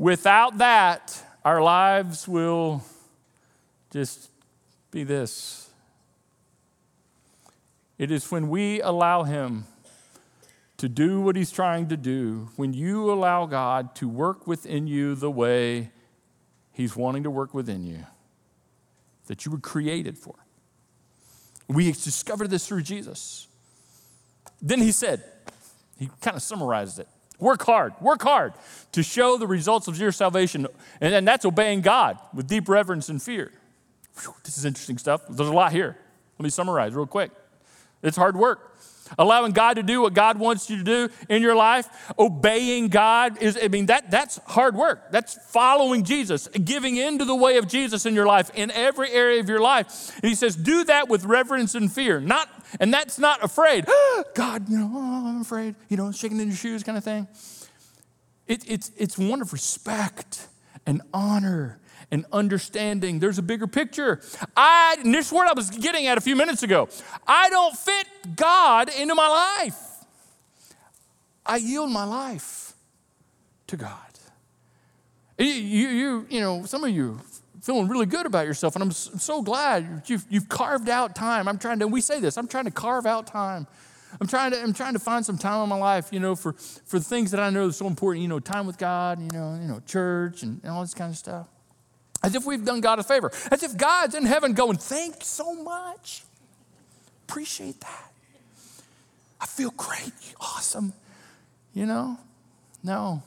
Without 0.02 0.58
that, 0.58 1.24
our 1.44 1.62
lives 1.62 2.26
will 2.26 2.82
just 3.92 4.30
be 4.90 5.04
this. 5.04 5.70
It 7.98 8.10
is 8.10 8.28
when 8.28 8.48
we 8.48 8.80
allow 8.80 9.22
Him 9.22 9.64
to 10.78 10.88
do 10.88 11.20
what 11.20 11.36
He's 11.36 11.52
trying 11.52 11.86
to 11.86 11.96
do, 11.96 12.48
when 12.56 12.72
you 12.72 13.12
allow 13.12 13.46
God 13.46 13.94
to 13.94 14.08
work 14.08 14.44
within 14.44 14.88
you 14.88 15.14
the 15.14 15.30
way 15.30 15.92
He's 16.72 16.96
wanting 16.96 17.22
to 17.22 17.30
work 17.30 17.54
within 17.54 17.84
you, 17.84 18.04
that 19.28 19.46
you 19.46 19.52
were 19.52 19.60
created 19.60 20.18
for. 20.18 20.34
We 21.68 21.92
discovered 21.92 22.50
this 22.50 22.66
through 22.66 22.82
Jesus. 22.82 23.46
Then 24.60 24.80
He 24.80 24.90
said, 24.90 25.22
He 25.96 26.10
kind 26.20 26.36
of 26.36 26.42
summarized 26.42 26.98
it. 26.98 27.06
Work 27.42 27.64
hard, 27.64 27.92
work 28.00 28.22
hard 28.22 28.52
to 28.92 29.02
show 29.02 29.36
the 29.36 29.48
results 29.48 29.88
of 29.88 29.98
your 29.98 30.12
salvation. 30.12 30.64
And 31.00 31.12
then 31.12 31.24
that's 31.24 31.44
obeying 31.44 31.80
God 31.80 32.16
with 32.32 32.46
deep 32.46 32.68
reverence 32.68 33.08
and 33.08 33.20
fear. 33.20 33.50
Whew, 34.22 34.32
this 34.44 34.56
is 34.56 34.64
interesting 34.64 34.96
stuff. 34.96 35.22
There's 35.28 35.48
a 35.48 35.52
lot 35.52 35.72
here. 35.72 35.96
Let 36.38 36.44
me 36.44 36.50
summarize 36.50 36.94
real 36.94 37.04
quick. 37.04 37.32
It's 38.00 38.16
hard 38.16 38.36
work. 38.36 38.71
Allowing 39.18 39.52
God 39.52 39.74
to 39.74 39.82
do 39.82 40.02
what 40.02 40.14
God 40.14 40.38
wants 40.38 40.70
you 40.70 40.78
to 40.78 40.84
do 40.84 41.08
in 41.28 41.42
your 41.42 41.54
life, 41.54 42.12
obeying 42.18 42.88
God 42.88 43.42
is, 43.42 43.58
I 43.60 43.68
mean, 43.68 43.86
that, 43.86 44.10
that's 44.10 44.38
hard 44.46 44.74
work. 44.74 45.10
That's 45.10 45.34
following 45.50 46.04
Jesus, 46.04 46.48
giving 46.48 46.96
into 46.96 47.24
the 47.24 47.34
way 47.34 47.56
of 47.58 47.68
Jesus 47.68 48.06
in 48.06 48.14
your 48.14 48.26
life, 48.26 48.50
in 48.54 48.70
every 48.70 49.10
area 49.10 49.40
of 49.40 49.48
your 49.48 49.60
life. 49.60 50.14
And 50.16 50.28
he 50.28 50.34
says, 50.34 50.56
do 50.56 50.84
that 50.84 51.08
with 51.08 51.24
reverence 51.24 51.74
and 51.74 51.92
fear. 51.92 52.20
Not, 52.20 52.48
and 52.80 52.92
that's 52.92 53.18
not 53.18 53.42
afraid. 53.44 53.86
God, 54.34 54.68
you 54.68 54.78
know, 54.78 54.90
oh, 54.94 55.28
I'm 55.28 55.40
afraid, 55.40 55.74
you 55.88 55.96
know, 55.96 56.12
shaking 56.12 56.40
in 56.40 56.48
your 56.48 56.56
shoes 56.56 56.82
kind 56.82 56.98
of 56.98 57.04
thing. 57.04 57.28
It, 58.46 58.68
it's, 58.68 58.90
it's 58.96 59.18
one 59.18 59.40
of 59.40 59.52
respect 59.52 60.48
and 60.86 61.02
honor 61.14 61.78
and 62.10 62.24
understanding. 62.32 63.18
There's 63.18 63.38
a 63.38 63.42
bigger 63.42 63.66
picture. 63.66 64.20
I, 64.56 64.96
and 65.00 65.14
this 65.14 65.26
is 65.26 65.32
what 65.32 65.48
I 65.48 65.52
was 65.52 65.70
getting 65.70 66.06
at 66.06 66.18
a 66.18 66.20
few 66.20 66.36
minutes 66.36 66.62
ago. 66.62 66.88
I 67.26 67.48
don't 67.50 67.76
fit 67.76 68.06
God 68.36 68.88
into 68.88 69.14
my 69.14 69.28
life. 69.62 69.78
I 71.44 71.56
yield 71.56 71.90
my 71.90 72.04
life 72.04 72.74
to 73.68 73.76
God. 73.76 73.96
You, 75.38 75.46
you, 75.46 76.26
you 76.30 76.40
know, 76.40 76.64
some 76.66 76.84
of 76.84 76.90
you 76.90 77.20
feeling 77.62 77.88
really 77.88 78.06
good 78.06 78.26
about 78.26 78.46
yourself, 78.46 78.76
and 78.76 78.82
I'm 78.82 78.90
so 78.92 79.42
glad 79.42 80.02
you've, 80.06 80.24
you've 80.28 80.48
carved 80.48 80.88
out 80.88 81.14
time. 81.14 81.48
I'm 81.48 81.58
trying 81.58 81.78
to, 81.80 81.88
we 81.88 82.00
say 82.00 82.20
this, 82.20 82.36
I'm 82.36 82.48
trying 82.48 82.64
to 82.66 82.70
carve 82.70 83.06
out 83.06 83.26
time. 83.26 83.66
I'm 84.20 84.26
trying 84.26 84.50
to, 84.50 84.60
I'm 84.60 84.74
trying 84.74 84.92
to 84.92 84.98
find 84.98 85.24
some 85.24 85.38
time 85.38 85.62
in 85.62 85.68
my 85.68 85.76
life, 85.76 86.12
you 86.12 86.20
know, 86.20 86.36
for, 86.36 86.52
for 86.52 87.00
things 87.00 87.30
that 87.30 87.40
I 87.40 87.50
know 87.50 87.68
are 87.68 87.72
so 87.72 87.86
important, 87.86 88.22
you 88.22 88.28
know, 88.28 88.40
time 88.40 88.66
with 88.66 88.78
God, 88.78 89.20
you 89.20 89.28
know, 89.32 89.58
you 89.60 89.66
know, 89.66 89.80
church 89.86 90.42
and, 90.42 90.60
and 90.62 90.70
all 90.70 90.82
this 90.82 90.94
kind 90.94 91.10
of 91.10 91.16
stuff. 91.16 91.48
As 92.22 92.34
if 92.34 92.44
we've 92.44 92.64
done 92.64 92.80
God 92.80 92.98
a 92.98 93.02
favor. 93.02 93.30
As 93.50 93.62
if 93.62 93.76
God's 93.76 94.14
in 94.14 94.24
heaven 94.24 94.52
going, 94.52 94.76
thanks 94.76 95.26
so 95.26 95.54
much. 95.62 96.22
Appreciate 97.28 97.80
that. 97.80 98.12
I 99.40 99.46
feel 99.46 99.70
great. 99.76 100.12
Awesome. 100.40 100.92
You 101.74 101.86
know? 101.86 102.18
No. 102.84 103.22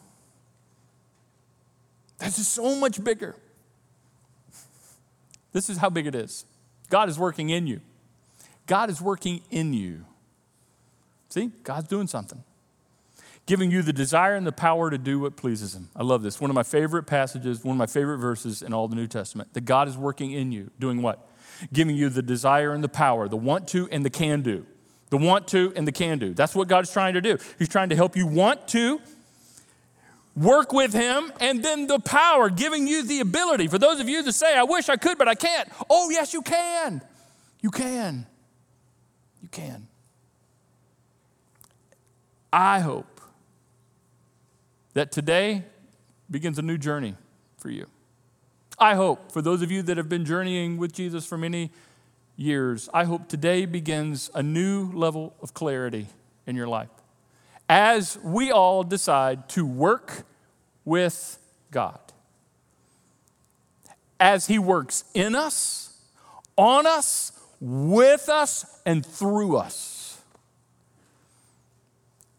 This 2.19 2.39
is 2.39 2.47
so 2.47 2.75
much 2.75 3.03
bigger. 3.03 3.35
This 5.51 5.69
is 5.69 5.77
how 5.77 5.89
big 5.89 6.07
it 6.07 6.15
is. 6.15 6.45
God 6.89 7.09
is 7.09 7.19
working 7.19 7.49
in 7.49 7.67
you. 7.67 7.81
God 8.67 8.89
is 8.89 9.01
working 9.01 9.41
in 9.51 9.73
you. 9.73 10.05
See, 11.29 11.51
God's 11.63 11.87
doing 11.87 12.07
something 12.07 12.43
giving 13.45 13.69
you 13.71 13.81
the 13.81 13.93
desire 13.93 14.35
and 14.35 14.45
the 14.45 14.51
power 14.51 14.89
to 14.89 14.97
do 14.97 15.19
what 15.19 15.35
pleases 15.35 15.75
Him. 15.75 15.89
I 15.95 16.03
love 16.03 16.23
this. 16.23 16.41
One 16.41 16.49
of 16.49 16.55
my 16.55 16.63
favorite 16.63 17.03
passages, 17.03 17.63
one 17.63 17.75
of 17.75 17.77
my 17.77 17.85
favorite 17.85 18.17
verses 18.17 18.61
in 18.61 18.73
all 18.73 18.87
the 18.87 18.95
New 18.95 19.07
Testament. 19.07 19.53
That 19.53 19.65
God 19.65 19.87
is 19.87 19.97
working 19.97 20.31
in 20.31 20.51
you, 20.51 20.71
doing 20.79 21.01
what? 21.01 21.27
Giving 21.71 21.95
you 21.95 22.09
the 22.09 22.21
desire 22.21 22.73
and 22.73 22.83
the 22.83 22.89
power, 22.89 23.27
the 23.27 23.37
want 23.37 23.67
to 23.69 23.87
and 23.91 24.03
the 24.03 24.09
can 24.09 24.41
do. 24.41 24.65
The 25.09 25.17
want 25.17 25.47
to 25.49 25.71
and 25.75 25.87
the 25.87 25.91
can 25.91 26.17
do. 26.17 26.33
That's 26.33 26.55
what 26.55 26.67
God 26.67 26.83
is 26.83 26.91
trying 26.91 27.13
to 27.13 27.21
do. 27.21 27.37
He's 27.59 27.69
trying 27.69 27.89
to 27.89 27.95
help 27.95 28.17
you 28.17 28.25
want 28.25 28.67
to 28.69 28.99
work 30.35 30.73
with 30.73 30.93
Him, 30.93 31.31
and 31.39 31.63
then 31.63 31.87
the 31.87 31.99
power, 31.99 32.49
giving 32.49 32.87
you 32.87 33.03
the 33.03 33.21
ability. 33.21 33.67
For 33.67 33.77
those 33.77 33.99
of 33.99 34.09
you 34.09 34.21
that 34.23 34.33
say, 34.33 34.57
I 34.57 34.63
wish 34.63 34.89
I 34.89 34.97
could, 34.97 35.17
but 35.17 35.27
I 35.27 35.35
can't. 35.35 35.69
Oh, 35.89 36.09
yes, 36.09 36.33
you 36.33 36.41
can. 36.41 37.01
You 37.61 37.71
can. 37.71 38.25
You 39.41 39.47
can. 39.47 39.87
I 42.51 42.79
hope 42.79 43.14
that 44.95 45.11
today 45.11 45.63
begins 46.31 46.57
a 46.57 46.61
new 46.61 46.77
journey 46.77 47.15
for 47.57 47.69
you. 47.69 47.85
I 48.79 48.95
hope, 48.95 49.31
for 49.31 49.41
those 49.41 49.61
of 49.61 49.69
you 49.69 49.83
that 49.83 49.97
have 49.97 50.09
been 50.09 50.25
journeying 50.25 50.77
with 50.77 50.93
Jesus 50.93 51.25
for 51.25 51.37
many 51.37 51.69
years, 52.35 52.89
I 52.93 53.03
hope 53.03 53.27
today 53.27 53.65
begins 53.65 54.31
a 54.33 54.41
new 54.41 54.91
level 54.93 55.35
of 55.41 55.53
clarity 55.53 56.07
in 56.47 56.55
your 56.55 56.67
life 56.67 56.89
as 57.67 58.17
we 58.23 58.51
all 58.51 58.83
decide 58.83 59.49
to 59.49 59.65
work 59.65 60.23
with 60.83 61.39
God. 61.71 61.99
As 64.19 64.47
He 64.47 64.59
works 64.59 65.03
in 65.13 65.35
us, 65.35 65.97
on 66.57 66.87
us, 66.87 67.31
with 67.59 68.29
us, 68.29 68.79
and 68.85 69.05
through 69.05 69.57
us 69.57 69.94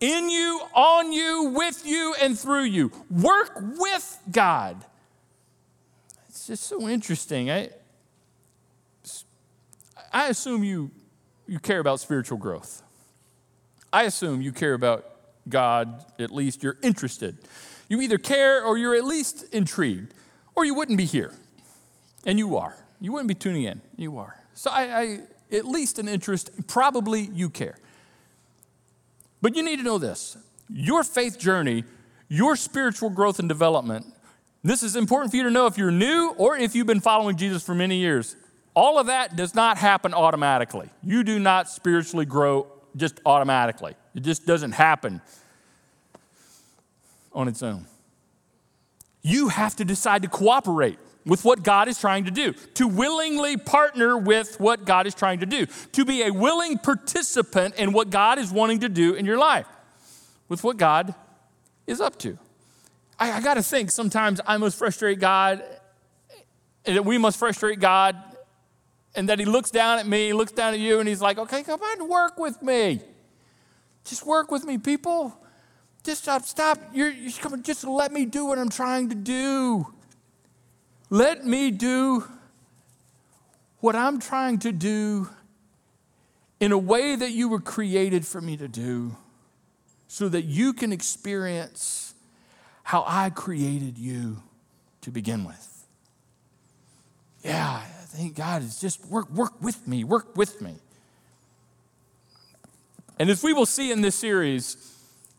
in 0.00 0.28
you, 0.28 0.60
on 0.74 1.12
you, 1.12 1.52
with 1.54 1.86
you, 1.86 2.14
and 2.20 2.38
through 2.38 2.64
you. 2.64 2.92
Work 3.10 3.52
with 3.78 4.18
God. 4.30 4.84
It's 6.28 6.46
just 6.46 6.64
so 6.64 6.88
interesting. 6.88 7.50
I, 7.50 7.70
I 10.12 10.28
assume 10.28 10.64
you, 10.64 10.90
you 11.46 11.58
care 11.58 11.80
about 11.80 12.00
spiritual 12.00 12.38
growth. 12.38 12.82
I 13.92 14.04
assume 14.04 14.42
you 14.42 14.52
care 14.52 14.74
about 14.74 15.06
God, 15.48 16.04
at 16.18 16.30
least 16.30 16.62
you're 16.62 16.76
interested. 16.82 17.38
You 17.88 18.00
either 18.00 18.18
care 18.18 18.62
or 18.62 18.76
you're 18.76 18.94
at 18.94 19.04
least 19.04 19.44
intrigued, 19.52 20.12
or 20.54 20.64
you 20.64 20.74
wouldn't 20.74 20.98
be 20.98 21.04
here. 21.04 21.32
And 22.24 22.38
you 22.38 22.56
are. 22.56 22.76
You 23.00 23.12
wouldn't 23.12 23.28
be 23.28 23.34
tuning 23.34 23.62
in. 23.62 23.80
You 23.96 24.18
are. 24.18 24.42
So 24.54 24.70
I, 24.70 25.00
I 25.00 25.20
at 25.52 25.64
least 25.64 25.98
an 25.98 26.08
interest, 26.08 26.66
probably 26.66 27.30
you 27.32 27.48
care. 27.48 27.78
But 29.46 29.54
you 29.54 29.62
need 29.62 29.76
to 29.76 29.84
know 29.84 29.98
this 29.98 30.36
your 30.68 31.04
faith 31.04 31.38
journey, 31.38 31.84
your 32.28 32.56
spiritual 32.56 33.10
growth 33.10 33.38
and 33.38 33.48
development, 33.48 34.04
this 34.64 34.82
is 34.82 34.96
important 34.96 35.30
for 35.30 35.36
you 35.36 35.44
to 35.44 35.52
know 35.52 35.66
if 35.66 35.78
you're 35.78 35.92
new 35.92 36.34
or 36.36 36.56
if 36.56 36.74
you've 36.74 36.88
been 36.88 36.98
following 36.98 37.36
Jesus 37.36 37.62
for 37.62 37.72
many 37.72 37.98
years. 37.98 38.34
All 38.74 38.98
of 38.98 39.06
that 39.06 39.36
does 39.36 39.54
not 39.54 39.78
happen 39.78 40.14
automatically. 40.14 40.90
You 41.00 41.22
do 41.22 41.38
not 41.38 41.68
spiritually 41.68 42.26
grow 42.26 42.66
just 42.96 43.20
automatically, 43.24 43.94
it 44.16 44.24
just 44.24 44.46
doesn't 44.46 44.72
happen 44.72 45.20
on 47.32 47.46
its 47.46 47.62
own. 47.62 47.86
You 49.22 49.46
have 49.46 49.76
to 49.76 49.84
decide 49.84 50.22
to 50.22 50.28
cooperate 50.28 50.98
with 51.26 51.44
what 51.44 51.64
God 51.64 51.88
is 51.88 51.98
trying 51.98 52.24
to 52.24 52.30
do, 52.30 52.52
to 52.74 52.86
willingly 52.86 53.56
partner 53.56 54.16
with 54.16 54.58
what 54.60 54.86
God 54.86 55.08
is 55.08 55.14
trying 55.14 55.40
to 55.40 55.46
do, 55.46 55.66
to 55.92 56.04
be 56.04 56.22
a 56.22 56.30
willing 56.30 56.78
participant 56.78 57.74
in 57.74 57.92
what 57.92 58.10
God 58.10 58.38
is 58.38 58.52
wanting 58.52 58.80
to 58.80 58.88
do 58.88 59.14
in 59.14 59.26
your 59.26 59.36
life, 59.36 59.66
with 60.48 60.62
what 60.62 60.76
God 60.76 61.14
is 61.86 62.00
up 62.00 62.16
to. 62.20 62.38
I, 63.18 63.32
I 63.32 63.40
got 63.40 63.54
to 63.54 63.62
think 63.62 63.90
sometimes 63.90 64.40
I 64.46 64.56
must 64.56 64.78
frustrate 64.78 65.18
God, 65.18 65.64
and 66.84 66.96
that 66.96 67.04
we 67.04 67.18
must 67.18 67.38
frustrate 67.38 67.80
God, 67.80 68.16
and 69.16 69.28
that 69.28 69.40
He 69.40 69.44
looks 69.44 69.72
down 69.72 69.98
at 69.98 70.06
me, 70.06 70.32
looks 70.32 70.52
down 70.52 70.74
at 70.74 70.80
you, 70.80 71.00
and 71.00 71.08
He's 71.08 71.20
like, 71.20 71.38
okay, 71.38 71.64
come 71.64 71.80
on, 71.82 72.08
work 72.08 72.38
with 72.38 72.62
me. 72.62 73.00
Just 74.04 74.24
work 74.24 74.52
with 74.52 74.64
me, 74.64 74.78
people. 74.78 75.36
Just 76.04 76.22
stop, 76.22 76.44
stop. 76.44 76.78
You're, 76.92 77.10
you're 77.10 77.32
coming, 77.32 77.64
just 77.64 77.82
let 77.82 78.12
me 78.12 78.26
do 78.26 78.44
what 78.44 78.60
I'm 78.60 78.68
trying 78.68 79.08
to 79.08 79.16
do. 79.16 79.92
Let 81.08 81.46
me 81.46 81.70
do 81.70 82.24
what 83.80 83.94
I'm 83.94 84.18
trying 84.18 84.58
to 84.60 84.72
do 84.72 85.28
in 86.58 86.72
a 86.72 86.78
way 86.78 87.14
that 87.14 87.30
you 87.30 87.48
were 87.48 87.60
created 87.60 88.26
for 88.26 88.40
me 88.40 88.56
to 88.56 88.66
do 88.66 89.16
so 90.08 90.28
that 90.28 90.42
you 90.42 90.72
can 90.72 90.92
experience 90.92 92.14
how 92.82 93.04
I 93.06 93.30
created 93.30 93.98
you 93.98 94.42
to 95.02 95.10
begin 95.10 95.44
with. 95.44 95.86
Yeah, 97.44 97.82
I 97.84 98.04
think 98.06 98.34
God 98.34 98.62
is 98.62 98.80
just 98.80 99.04
work, 99.06 99.30
work 99.30 99.62
with 99.62 99.86
me, 99.86 100.02
work 100.02 100.36
with 100.36 100.60
me. 100.60 100.74
And 103.18 103.30
as 103.30 103.42
we 103.42 103.52
will 103.52 103.66
see 103.66 103.92
in 103.92 104.00
this 104.00 104.16
series, 104.16 104.76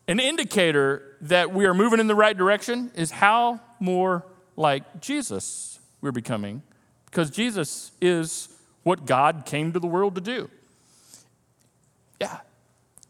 an 0.06 0.18
indicator 0.20 1.16
that 1.20 1.52
we 1.52 1.66
are 1.66 1.74
moving 1.74 2.00
in 2.00 2.06
the 2.06 2.14
right 2.14 2.36
direction 2.36 2.90
is 2.94 3.10
how 3.10 3.60
more 3.78 4.24
like 4.58 5.00
Jesus 5.00 5.78
we're 6.00 6.12
becoming 6.12 6.62
because 7.06 7.30
Jesus 7.30 7.92
is 8.00 8.48
what 8.82 9.06
God 9.06 9.44
came 9.46 9.72
to 9.72 9.80
the 9.80 9.86
world 9.86 10.14
to 10.16 10.20
do. 10.20 10.50
Yeah. 12.20 12.38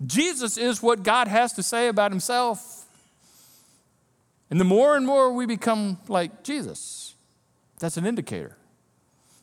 Jesus 0.07 0.57
is 0.57 0.83
what 0.83 1.03
God 1.03 1.27
has 1.27 1.53
to 1.55 1.63
say 1.63 1.89
about 1.89 2.13
himself. 2.13 2.87
And 4.51 4.61
the 4.61 4.65
more 4.65 4.97
and 4.97 5.07
more 5.07 5.33
we 5.33 5.47
become 5.47 5.99
like 6.07 6.43
Jesus, 6.45 7.15
that's 7.81 7.97
an 7.97 8.07
indicator 8.07 8.57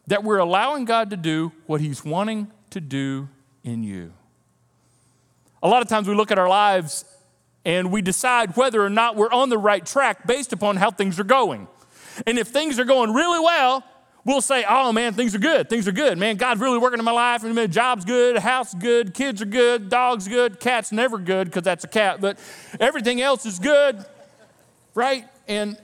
that 0.07 0.23
we're 0.23 0.37
allowing 0.37 0.85
God 0.85 1.09
to 1.09 1.17
do 1.17 1.51
what 1.65 1.81
he's 1.81 2.05
wanting 2.05 2.51
to 2.69 2.79
do 2.79 3.27
in 3.63 3.83
you. 3.83 4.13
A 5.63 5.67
lot 5.67 5.81
of 5.81 5.87
times 5.87 6.07
we 6.07 6.13
look 6.13 6.31
at 6.31 6.37
our 6.37 6.49
lives 6.49 7.05
and 7.65 7.91
we 7.91 8.03
decide 8.03 8.55
whether 8.55 8.83
or 8.83 8.89
not 8.89 9.15
we're 9.15 9.31
on 9.31 9.49
the 9.49 9.57
right 9.57 9.83
track 9.83 10.27
based 10.27 10.53
upon 10.53 10.77
how 10.77 10.91
things 10.91 11.19
are 11.19 11.23
going. 11.23 11.67
And 12.25 12.37
if 12.37 12.47
things 12.47 12.79
are 12.79 12.85
going 12.85 13.13
really 13.13 13.39
well, 13.39 13.83
we'll 14.23 14.41
say, 14.41 14.65
oh 14.67 14.91
man, 14.91 15.13
things 15.13 15.35
are 15.35 15.39
good. 15.39 15.69
Things 15.69 15.87
are 15.87 15.91
good. 15.91 16.17
Man, 16.17 16.35
God's 16.35 16.59
really 16.59 16.79
working 16.79 16.99
in 16.99 17.05
my 17.05 17.11
life. 17.11 17.43
And 17.43 17.57
the 17.57 17.67
job's 17.67 18.05
good, 18.05 18.37
house 18.37 18.73
good, 18.73 19.13
kids 19.13 19.41
are 19.41 19.45
good, 19.45 19.89
dog's 19.89 20.27
good, 20.27 20.59
cat's 20.59 20.91
never 20.91 21.17
good 21.17 21.45
because 21.45 21.63
that's 21.63 21.83
a 21.83 21.87
cat, 21.87 22.21
but 22.21 22.39
everything 22.79 23.21
else 23.21 23.45
is 23.45 23.59
good, 23.59 24.03
right? 24.93 25.25
And 25.47 25.77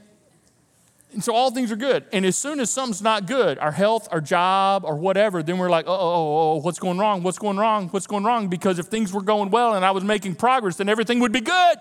And 1.14 1.22
so 1.22 1.36
all 1.36 1.52
things 1.52 1.72
are 1.72 1.76
good. 1.76 2.06
And 2.14 2.26
as 2.26 2.38
soon 2.38 2.62
as 2.62 2.70
something's 2.70 3.02
not 3.02 3.28
good, 3.28 3.60
our 3.60 3.74
health, 3.74 4.08
our 4.12 4.22
job, 4.22 4.86
or 4.86 4.96
whatever, 4.96 5.44
then 5.44 5.58
we're 5.58 5.70
like, 5.70 5.86
oh, 5.86 5.94
oh, 5.94 6.54
oh, 6.54 6.56
what's 6.62 6.80
going 6.80 6.98
wrong? 6.98 7.22
What's 7.22 7.38
going 7.38 7.58
wrong? 7.58 7.90
What's 7.90 8.08
going 8.08 8.24
wrong? 8.24 8.48
Because 8.48 8.80
if 8.80 8.86
things 8.86 9.12
were 9.12 9.22
going 9.22 9.50
well 9.52 9.74
and 9.74 9.84
I 9.84 9.92
was 9.92 10.06
making 10.06 10.36
progress, 10.36 10.78
then 10.78 10.88
everything 10.88 11.20
would 11.20 11.34
be 11.34 11.42
good. 11.42 11.78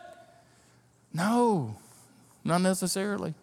No, 1.15 1.77
not 2.45 2.61
necessarily. 2.61 3.35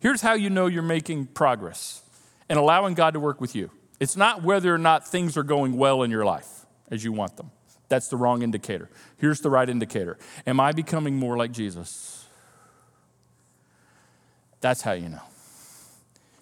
Here's 0.00 0.20
how 0.20 0.34
you 0.34 0.50
know 0.50 0.66
you're 0.66 0.82
making 0.82 1.26
progress 1.26 2.02
and 2.48 2.58
allowing 2.58 2.94
God 2.94 3.14
to 3.14 3.20
work 3.20 3.40
with 3.40 3.54
you 3.54 3.70
it's 4.00 4.16
not 4.16 4.42
whether 4.42 4.72
or 4.72 4.78
not 4.78 5.06
things 5.08 5.36
are 5.36 5.42
going 5.42 5.76
well 5.76 6.02
in 6.02 6.10
your 6.10 6.24
life 6.24 6.66
as 6.90 7.02
you 7.02 7.12
want 7.12 7.36
them. 7.36 7.50
That's 7.88 8.08
the 8.08 8.16
wrong 8.16 8.42
indicator. 8.42 8.90
Here's 9.16 9.40
the 9.40 9.50
right 9.50 9.68
indicator 9.68 10.18
Am 10.46 10.60
I 10.60 10.72
becoming 10.72 11.16
more 11.16 11.36
like 11.36 11.52
Jesus? 11.52 12.26
That's 14.60 14.82
how 14.82 14.92
you 14.92 15.08
know. 15.08 15.22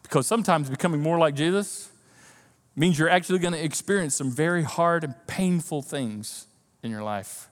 Because 0.02 0.26
sometimes 0.26 0.70
becoming 0.70 1.02
more 1.02 1.18
like 1.18 1.34
Jesus 1.34 1.90
means 2.74 2.98
you're 2.98 3.10
actually 3.10 3.38
going 3.38 3.52
to 3.52 3.62
experience 3.62 4.14
some 4.14 4.30
very 4.30 4.62
hard 4.62 5.04
and 5.04 5.14
painful 5.26 5.82
things 5.82 6.46
in 6.82 6.90
your 6.90 7.02
life. 7.02 7.48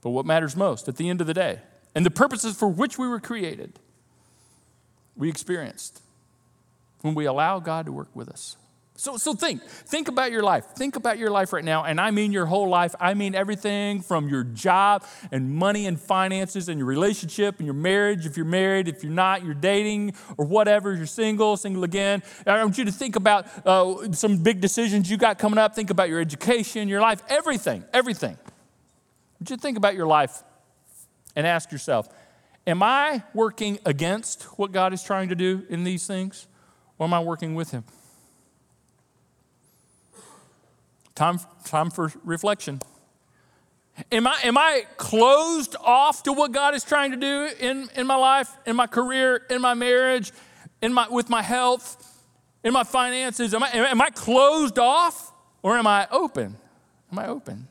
But 0.00 0.10
what 0.10 0.24
matters 0.26 0.56
most 0.56 0.88
at 0.88 0.96
the 0.96 1.08
end 1.08 1.20
of 1.20 1.26
the 1.26 1.34
day, 1.34 1.60
and 1.94 2.06
the 2.06 2.10
purposes 2.10 2.56
for 2.56 2.68
which 2.68 2.98
we 2.98 3.06
were 3.06 3.20
created, 3.20 3.78
we 5.16 5.28
experienced 5.28 6.02
when 7.02 7.14
we 7.14 7.24
allow 7.26 7.58
God 7.58 7.86
to 7.86 7.92
work 7.92 8.14
with 8.14 8.28
us. 8.28 8.56
So, 8.98 9.18
so 9.18 9.34
think, 9.34 9.62
think 9.62 10.08
about 10.08 10.32
your 10.32 10.42
life. 10.42 10.64
Think 10.74 10.96
about 10.96 11.18
your 11.18 11.30
life 11.30 11.52
right 11.52 11.64
now, 11.64 11.84
and 11.84 12.00
I 12.00 12.10
mean 12.10 12.32
your 12.32 12.46
whole 12.46 12.68
life. 12.68 12.94
I 12.98 13.12
mean 13.12 13.34
everything 13.34 14.00
from 14.00 14.28
your 14.28 14.42
job 14.42 15.04
and 15.30 15.50
money 15.50 15.86
and 15.86 16.00
finances 16.00 16.70
and 16.70 16.78
your 16.78 16.86
relationship 16.86 17.56
and 17.58 17.66
your 17.66 17.74
marriage. 17.74 18.24
If 18.24 18.38
you're 18.38 18.46
married, 18.46 18.88
if 18.88 19.02
you're 19.02 19.12
not, 19.12 19.44
you're 19.44 19.54
dating 19.54 20.14
or 20.38 20.46
whatever. 20.46 20.94
You're 20.94 21.04
single, 21.04 21.58
single 21.58 21.84
again. 21.84 22.22
I 22.46 22.64
want 22.64 22.78
you 22.78 22.86
to 22.86 22.92
think 22.92 23.16
about 23.16 23.46
uh, 23.66 24.12
some 24.12 24.38
big 24.38 24.62
decisions 24.62 25.10
you 25.10 25.18
got 25.18 25.38
coming 25.38 25.58
up. 25.58 25.74
Think 25.74 25.90
about 25.90 26.08
your 26.08 26.20
education, 26.20 26.88
your 26.88 27.02
life, 27.02 27.22
everything, 27.28 27.84
everything. 27.92 28.38
I 28.40 29.38
want 29.40 29.50
you 29.50 29.56
to 29.56 29.62
think 29.62 29.76
about 29.76 29.94
your 29.94 30.06
life 30.06 30.42
and 31.34 31.46
ask 31.46 31.70
yourself: 31.70 32.08
Am 32.66 32.82
I 32.82 33.22
working 33.32 33.78
against 33.84 34.42
what 34.58 34.72
God 34.72 34.92
is 34.92 35.02
trying 35.02 35.28
to 35.28 35.34
do 35.34 35.64
in 35.68 35.84
these 35.84 36.06
things, 36.06 36.48
or 36.98 37.06
am 37.06 37.14
I 37.14 37.20
working 37.20 37.54
with 37.54 37.70
Him? 37.70 37.84
Time, 41.14 41.38
time 41.64 41.90
for 41.90 42.12
reflection. 42.24 42.80
Am 44.12 44.26
I, 44.26 44.38
am 44.44 44.58
I 44.58 44.84
closed 44.96 45.76
off 45.80 46.22
to 46.24 46.32
what 46.32 46.52
God 46.52 46.74
is 46.74 46.84
trying 46.84 47.12
to 47.12 47.16
do 47.16 47.48
in, 47.58 47.88
in 47.96 48.06
my 48.06 48.16
life, 48.16 48.54
in 48.66 48.76
my 48.76 48.86
career, 48.86 49.46
in 49.48 49.62
my 49.62 49.72
marriage, 49.72 50.32
in 50.82 50.92
my, 50.92 51.08
with 51.08 51.30
my 51.30 51.40
health, 51.40 52.22
in 52.62 52.72
my 52.72 52.84
finances? 52.84 53.54
Am 53.54 53.62
I, 53.62 53.70
am 53.70 54.02
I 54.02 54.10
closed 54.10 54.78
off 54.78 55.32
or 55.62 55.78
am 55.78 55.86
I 55.86 56.06
open? 56.10 56.56
Am 57.10 57.18
I 57.18 57.28
open? 57.28 57.68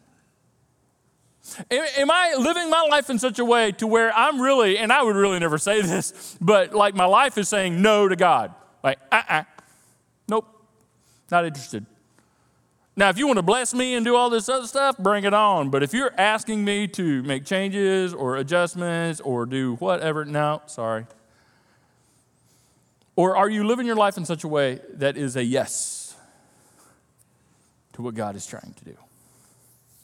Am, 1.72 2.12
I 2.12 2.36
living 2.38 2.70
my 2.70 2.86
life 2.90 3.10
in 3.10 3.20
such 3.20 3.40
a 3.40 3.46
way 3.46 3.72
to 3.74 3.88
where 3.88 4.14
I'm 4.16 4.42
really, 4.42 4.78
and 4.78 4.92
I 4.92 5.04
would 5.04 5.16
really 5.16 5.40
never 5.40 5.58
say 5.58 5.82
this, 5.82 6.38
but 6.42 6.74
like 6.74 6.96
my 6.96 7.06
life 7.06 7.38
is 7.38 7.50
saying 7.50 7.82
no 7.82 8.08
to 8.08 8.16
God? 8.16 8.54
Like, 8.84 9.00
uh 9.12 9.16
uh-uh. 9.16 9.40
uh, 9.40 9.44
nope, 10.28 10.48
not 11.32 11.46
interested. 11.46 11.86
Now, 12.98 13.10
if 13.10 13.18
you 13.18 13.28
want 13.28 13.38
to 13.38 13.44
bless 13.44 13.74
me 13.74 13.96
and 13.96 14.06
do 14.06 14.16
all 14.16 14.30
this 14.30 14.48
other 14.48 14.68
stuff, 14.68 14.98
bring 14.98 15.26
it 15.26 15.34
on. 15.34 15.70
But 15.70 15.84
if 15.84 15.94
you're 15.94 16.14
asking 16.18 16.64
me 16.64 16.88
to 16.90 17.24
make 17.24 17.44
changes 17.44 18.14
or 18.14 18.38
adjustments 18.38 19.20
or 19.20 19.46
do 19.46 19.76
whatever, 19.76 20.24
no, 20.24 20.62
sorry. 20.68 21.06
Or 23.18 23.36
are 23.36 23.50
you 23.50 23.66
living 23.66 23.86
your 23.86 23.96
life 23.96 24.18
in 24.18 24.26
such 24.26 24.44
a 24.44 24.48
way 24.48 24.80
that 24.94 25.18
is 25.18 25.36
a 25.36 25.44
yes 25.44 26.16
to 27.94 28.02
what 28.02 28.14
God 28.14 28.36
is 28.36 28.46
trying 28.46 28.74
to 28.74 28.86
do? 28.86 28.98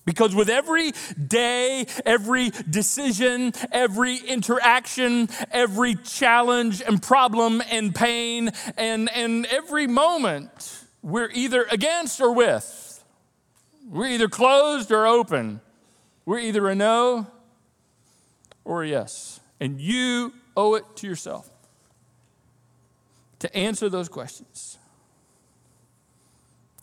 Because 0.05 0.33
with 0.33 0.49
every 0.49 0.93
day, 1.27 1.85
every 2.05 2.49
decision, 2.69 3.53
every 3.71 4.17
interaction, 4.17 5.29
every 5.51 5.95
challenge 5.95 6.81
and 6.81 7.01
problem 7.01 7.61
and 7.69 7.93
pain, 7.93 8.51
and, 8.77 9.09
and 9.13 9.45
every 9.45 9.85
moment, 9.85 10.85
we're 11.03 11.29
either 11.31 11.65
against 11.69 12.19
or 12.19 12.33
with. 12.33 13.03
We're 13.87 14.07
either 14.07 14.27
closed 14.27 14.91
or 14.91 15.05
open. 15.05 15.61
We're 16.25 16.39
either 16.39 16.67
a 16.67 16.75
no 16.75 17.27
or 18.65 18.83
a 18.83 18.87
yes. 18.87 19.39
And 19.59 19.79
you 19.79 20.33
owe 20.57 20.75
it 20.75 20.85
to 20.97 21.07
yourself 21.07 21.49
to 23.39 23.55
answer 23.55 23.89
those 23.89 24.09
questions. 24.09 24.77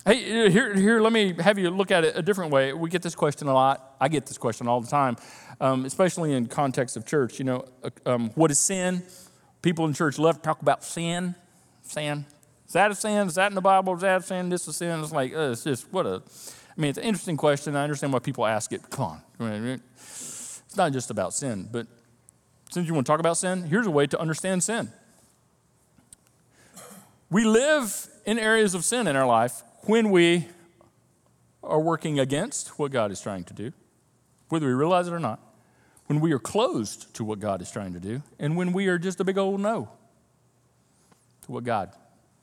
Hey, 0.09 0.49
here, 0.51 0.75
here, 0.75 1.01
let 1.03 1.13
me 1.13 1.35
have 1.35 1.59
you 1.59 1.69
look 1.69 1.91
at 1.91 2.03
it 2.03 2.17
a 2.17 2.23
different 2.23 2.51
way. 2.51 2.73
We 2.73 2.89
get 2.89 3.03
this 3.03 3.15
question 3.15 3.47
a 3.47 3.53
lot. 3.53 3.95
I 4.01 4.09
get 4.09 4.25
this 4.25 4.39
question 4.39 4.67
all 4.67 4.81
the 4.81 4.89
time, 4.89 5.19
um, 5.61 5.85
especially 5.85 6.33
in 6.33 6.47
context 6.47 6.97
of 6.97 7.05
church. 7.05 7.39
You 7.39 7.45
know, 7.45 7.67
uh, 7.85 7.91
um, 8.07 8.31
what 8.31 8.51
is 8.51 8.59
sin? 8.59 9.03
People 9.61 9.85
in 9.85 9.93
church 9.93 10.19
love 10.19 10.37
to 10.37 10.41
talk 10.41 10.63
about 10.63 10.83
sin. 10.83 11.35
Sin. 11.83 12.25
Is 12.67 12.73
that 12.73 12.91
a 12.91 12.95
sin? 12.95 13.27
Is 13.27 13.35
that 13.35 13.53
in 13.53 13.55
the 13.55 13.61
Bible? 13.61 13.97
Is 13.97 14.01
that 14.01 14.23
a 14.23 14.25
sin? 14.25 14.49
This 14.49 14.67
is 14.67 14.77
sin? 14.77 14.99
It's 15.01 15.13
like, 15.13 15.35
uh, 15.35 15.51
it's 15.51 15.65
just, 15.65 15.93
what 15.93 16.07
a, 16.07 16.23
I 16.23 16.81
mean, 16.81 16.89
it's 16.89 16.99
an 16.99 17.05
interesting 17.05 17.37
question. 17.37 17.77
I 17.77 17.83
understand 17.83 18.11
why 18.11 18.21
people 18.21 18.47
ask 18.47 18.73
it. 18.73 18.89
Come 18.89 19.21
on. 19.39 19.81
It's 19.95 20.75
not 20.75 20.91
just 20.95 21.11
about 21.11 21.35
sin, 21.35 21.69
but 21.71 21.87
since 22.71 22.89
you 22.89 22.95
want 22.95 23.07
to 23.07 23.13
talk 23.13 23.21
about 23.21 23.37
sin, 23.37 23.65
here's 23.65 23.87
a 23.87 23.91
way 23.91 24.07
to 24.07 24.19
understand 24.19 24.63
sin. 24.63 24.91
We 27.29 27.45
live 27.45 28.09
in 28.25 28.39
areas 28.39 28.75
of 28.75 28.87
sin 28.87 29.07
in 29.07 29.15
our 29.15 29.27
life 29.27 29.65
when 29.83 30.11
we 30.11 30.49
are 31.63 31.81
working 31.81 32.19
against 32.19 32.79
what 32.79 32.91
God 32.91 33.11
is 33.11 33.21
trying 33.21 33.45
to 33.45 33.55
do, 33.55 33.73
whether 34.49 34.67
we 34.67 34.73
realize 34.73 35.09
it 35.09 35.13
or 35.13 35.21
not, 35.21 35.41
when 36.07 36.21
we 36.21 36.33
are 36.33 36.39
closed 36.39 37.15
to 37.15 37.25
what 37.25 37.39
God 37.39 37.61
is 37.61 37.71
trying 37.71 37.93
to 37.93 38.01
do, 38.01 38.23
and 38.39 38.57
when 38.57 38.73
we 38.73 38.89
are 38.89 38.99
just 38.99 39.21
a 39.21 39.25
big 39.25 39.37
old 39.37 39.61
no 39.61 39.91
to 41.43 41.53
what 41.53 41.65
God 41.65 41.91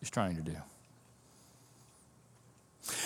is 0.02 0.10
trying 0.10 0.36
to 0.36 0.42
do. 0.42 0.56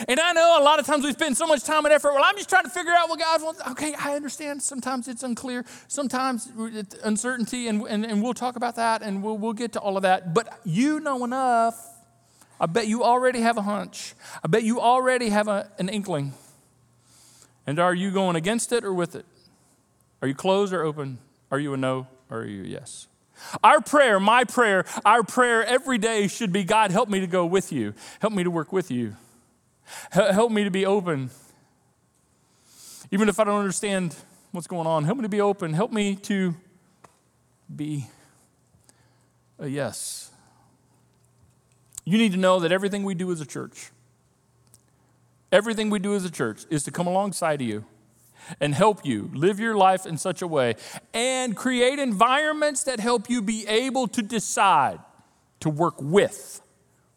And 0.09 0.19
I 0.19 0.33
know 0.33 0.57
a 0.59 0.63
lot 0.63 0.79
of 0.79 0.85
times 0.85 1.05
we 1.05 1.13
spend 1.13 1.37
so 1.37 1.47
much 1.47 1.63
time 1.63 1.85
and 1.85 1.93
effort. 1.93 2.13
Well, 2.13 2.23
I'm 2.23 2.35
just 2.35 2.49
trying 2.49 2.63
to 2.63 2.69
figure 2.69 2.91
out 2.91 3.07
what 3.07 3.19
God 3.19 3.41
wants. 3.41 3.61
Okay, 3.69 3.93
I 3.97 4.15
understand. 4.15 4.61
Sometimes 4.61 5.07
it's 5.07 5.23
unclear. 5.23 5.65
Sometimes 5.87 6.51
it's 6.57 6.95
uncertainty, 7.03 7.69
and, 7.69 7.83
and, 7.87 8.05
and 8.05 8.21
we'll 8.21 8.33
talk 8.33 8.57
about 8.57 8.75
that 8.75 9.01
and 9.01 9.23
we'll, 9.23 9.37
we'll 9.37 9.53
get 9.53 9.73
to 9.73 9.79
all 9.79 9.95
of 9.95 10.03
that. 10.03 10.33
But 10.33 10.59
you 10.65 10.99
know 10.99 11.23
enough. 11.23 11.98
I 12.59 12.65
bet 12.65 12.87
you 12.87 13.03
already 13.03 13.41
have 13.41 13.57
a 13.57 13.61
hunch. 13.61 14.13
I 14.43 14.47
bet 14.47 14.63
you 14.63 14.81
already 14.81 15.29
have 15.29 15.47
a, 15.47 15.71
an 15.79 15.89
inkling. 15.89 16.33
And 17.65 17.79
are 17.79 17.93
you 17.93 18.11
going 18.11 18.35
against 18.35 18.71
it 18.71 18.83
or 18.83 18.93
with 18.93 19.15
it? 19.15 19.25
Are 20.21 20.27
you 20.27 20.35
closed 20.35 20.73
or 20.73 20.83
open? 20.83 21.19
Are 21.51 21.59
you 21.59 21.73
a 21.73 21.77
no 21.77 22.07
or 22.29 22.39
are 22.39 22.45
you 22.45 22.63
a 22.63 22.67
yes? 22.67 23.07
Our 23.63 23.79
prayer, 23.81 24.19
my 24.19 24.43
prayer, 24.43 24.85
our 25.05 25.23
prayer 25.23 25.63
every 25.63 25.97
day 25.97 26.27
should 26.27 26.51
be 26.51 26.63
God, 26.63 26.91
help 26.91 27.09
me 27.09 27.19
to 27.21 27.27
go 27.27 27.45
with 27.45 27.71
you. 27.71 27.93
Help 28.19 28.33
me 28.33 28.43
to 28.43 28.51
work 28.51 28.73
with 28.73 28.91
you. 28.91 29.15
Help 30.11 30.51
me 30.51 30.63
to 30.63 30.71
be 30.71 30.85
open. 30.85 31.29
Even 33.11 33.29
if 33.29 33.39
I 33.39 33.43
don't 33.43 33.59
understand 33.59 34.15
what's 34.51 34.67
going 34.67 34.87
on, 34.87 35.03
help 35.05 35.17
me 35.17 35.23
to 35.23 35.29
be 35.29 35.41
open. 35.41 35.73
Help 35.73 35.91
me 35.91 36.15
to 36.15 36.55
be 37.73 38.07
a 39.57 39.67
yes. 39.67 40.28
You 42.09 42.17
need 42.17 42.31
to 42.31 42.39
know 42.39 42.59
that 42.61 42.71
everything 42.71 43.03
we 43.03 43.13
do 43.13 43.31
as 43.31 43.39
a 43.39 43.45
church, 43.45 43.91
everything 45.51 45.91
we 45.91 45.99
do 45.99 46.15
as 46.15 46.25
a 46.25 46.31
church 46.31 46.65
is 46.71 46.83
to 46.85 46.91
come 46.91 47.05
alongside 47.05 47.61
of 47.61 47.67
you 47.67 47.85
and 48.59 48.73
help 48.73 49.05
you 49.05 49.29
live 49.35 49.59
your 49.59 49.75
life 49.75 50.07
in 50.07 50.17
such 50.17 50.41
a 50.41 50.47
way 50.47 50.73
and 51.13 51.55
create 51.55 51.99
environments 51.99 52.83
that 52.85 52.99
help 52.99 53.29
you 53.29 53.43
be 53.43 53.63
able 53.67 54.07
to 54.07 54.23
decide 54.23 54.97
to 55.59 55.69
work 55.69 56.01
with 56.01 56.63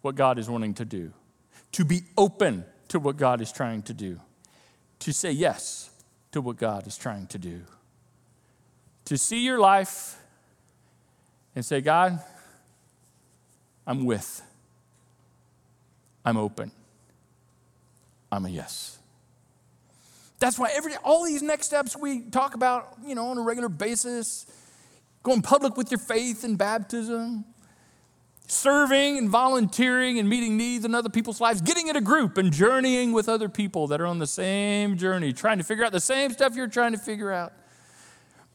what 0.03 0.15
God 0.15 0.39
is 0.39 0.51
wanting 0.51 0.75
to 0.75 0.85
do, 0.85 1.15
to 1.73 1.87
be 1.87 2.03
open 2.19 2.67
to 2.89 2.99
what 2.99 3.17
God 3.17 3.41
is 3.41 3.51
trying 3.51 3.81
to 3.85 3.95
do, 3.95 4.21
to 4.99 5.11
say 5.15 5.31
yes 5.33 5.89
to 6.33 6.43
what 6.43 6.59
God 6.59 6.87
is 6.87 6.99
trying 6.99 7.29
to 7.29 7.39
do, 7.39 7.63
to 9.07 9.17
see 9.17 9.43
your 9.43 9.59
life 9.59 10.19
and 11.57 11.65
say, 11.65 11.81
God, 11.81 12.21
I'm 13.87 14.05
with, 14.05 14.43
I'm 16.25 16.37
open, 16.37 16.73
I'm 18.31 18.45
a 18.45 18.49
yes. 18.49 18.99
That's 20.39 20.59
why 20.59 20.71
every 20.75 20.95
all 21.05 21.25
these 21.25 21.43
next 21.43 21.67
steps 21.67 21.97
we 21.97 22.23
talk 22.23 22.55
about, 22.55 22.97
you 23.07 23.15
know, 23.15 23.27
on 23.29 23.39
a 23.39 23.43
regular 23.43 23.69
basis, 23.69 24.45
going 25.23 25.41
public 25.41 25.77
with 25.77 25.91
your 25.93 26.01
faith 26.01 26.43
and 26.43 26.59
baptism, 26.59 27.45
serving 28.49 29.19
and 29.19 29.31
volunteering 29.31 30.19
and 30.19 30.29
meeting 30.29 30.57
needs 30.57 30.85
in 30.85 30.95
other 30.95 31.09
people's 31.09 31.41
lives, 31.41 31.61
getting 31.61 31.89
in 31.89 31.97
a 31.97 32.01
group 32.01 32.39
and 32.39 32.53
journeying 32.53 33.13
with 33.13 33.29
other 33.29 33.49
people 33.49 33.87
that 33.87 34.01
are 34.01 34.07
on 34.07 34.19
the 34.19 34.27
same 34.27 34.97
journey, 34.97 35.33
trying 35.33 35.59
to 35.59 35.65
figure 35.65 35.85
out 35.85 35.93
the 35.93 36.01
same 36.01 36.33
stuff 36.33 36.57
you're 36.57 36.67
trying 36.67 36.93
to 36.93 36.99
figure 36.99 37.31
out. 37.31 37.53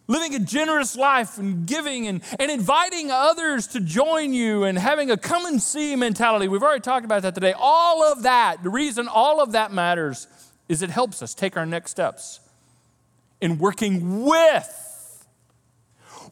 Living 0.08 0.34
a 0.36 0.40
generous 0.40 0.96
life 0.96 1.38
and 1.38 1.68
giving 1.68 2.08
and, 2.08 2.22
and 2.40 2.50
inviting 2.50 3.12
others 3.12 3.68
to 3.68 3.80
join 3.80 4.34
you 4.34 4.64
and 4.64 4.78
having 4.78 5.12
a 5.12 5.18
come 5.18 5.46
and 5.46 5.62
see 5.62 5.96
mentality. 5.96 6.48
We've 6.48 6.64
already 6.64 6.82
talked 6.82 7.06
about 7.06 7.22
that 7.24 7.36
today. 7.36 7.54
All 7.58 8.04
of 8.04 8.24
that, 8.24 8.64
the 8.64 8.70
reason 8.70 9.08
all 9.08 9.42
of 9.42 9.52
that 9.52 9.72
matters 9.72 10.28
is 10.70 10.82
it 10.82 10.90
helps 10.90 11.22
us 11.22 11.34
take 11.34 11.58
our 11.58 11.66
next 11.66 11.92
steps 11.92 12.40
in 13.42 13.58
working 13.58 14.24
with, 14.24 15.26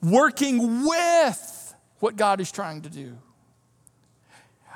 working 0.01 0.85
with 0.85 1.75
what 1.99 2.15
God 2.15 2.39
is 2.39 2.51
trying 2.51 2.81
to 2.83 2.89
do. 2.89 3.17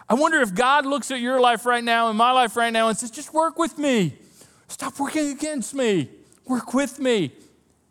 I 0.08 0.16
wonder 0.16 0.42
if 0.42 0.56
God 0.56 0.86
looks 0.86 1.12
at 1.12 1.20
your 1.20 1.40
life 1.40 1.66
right 1.66 1.84
now 1.84 2.10
and 2.10 2.18
my 2.18 2.32
life 2.32 2.56
right 2.56 2.74
now 2.74 2.88
and 2.90 2.98
says, 2.98 3.12
just 3.12 3.34
work 3.34 3.60
with 3.60 3.78
me. 3.78 4.18
Stop 4.68 5.00
working 5.00 5.32
against 5.32 5.74
me. 5.74 6.10
Work 6.46 6.74
with 6.74 7.00
me. 7.00 7.32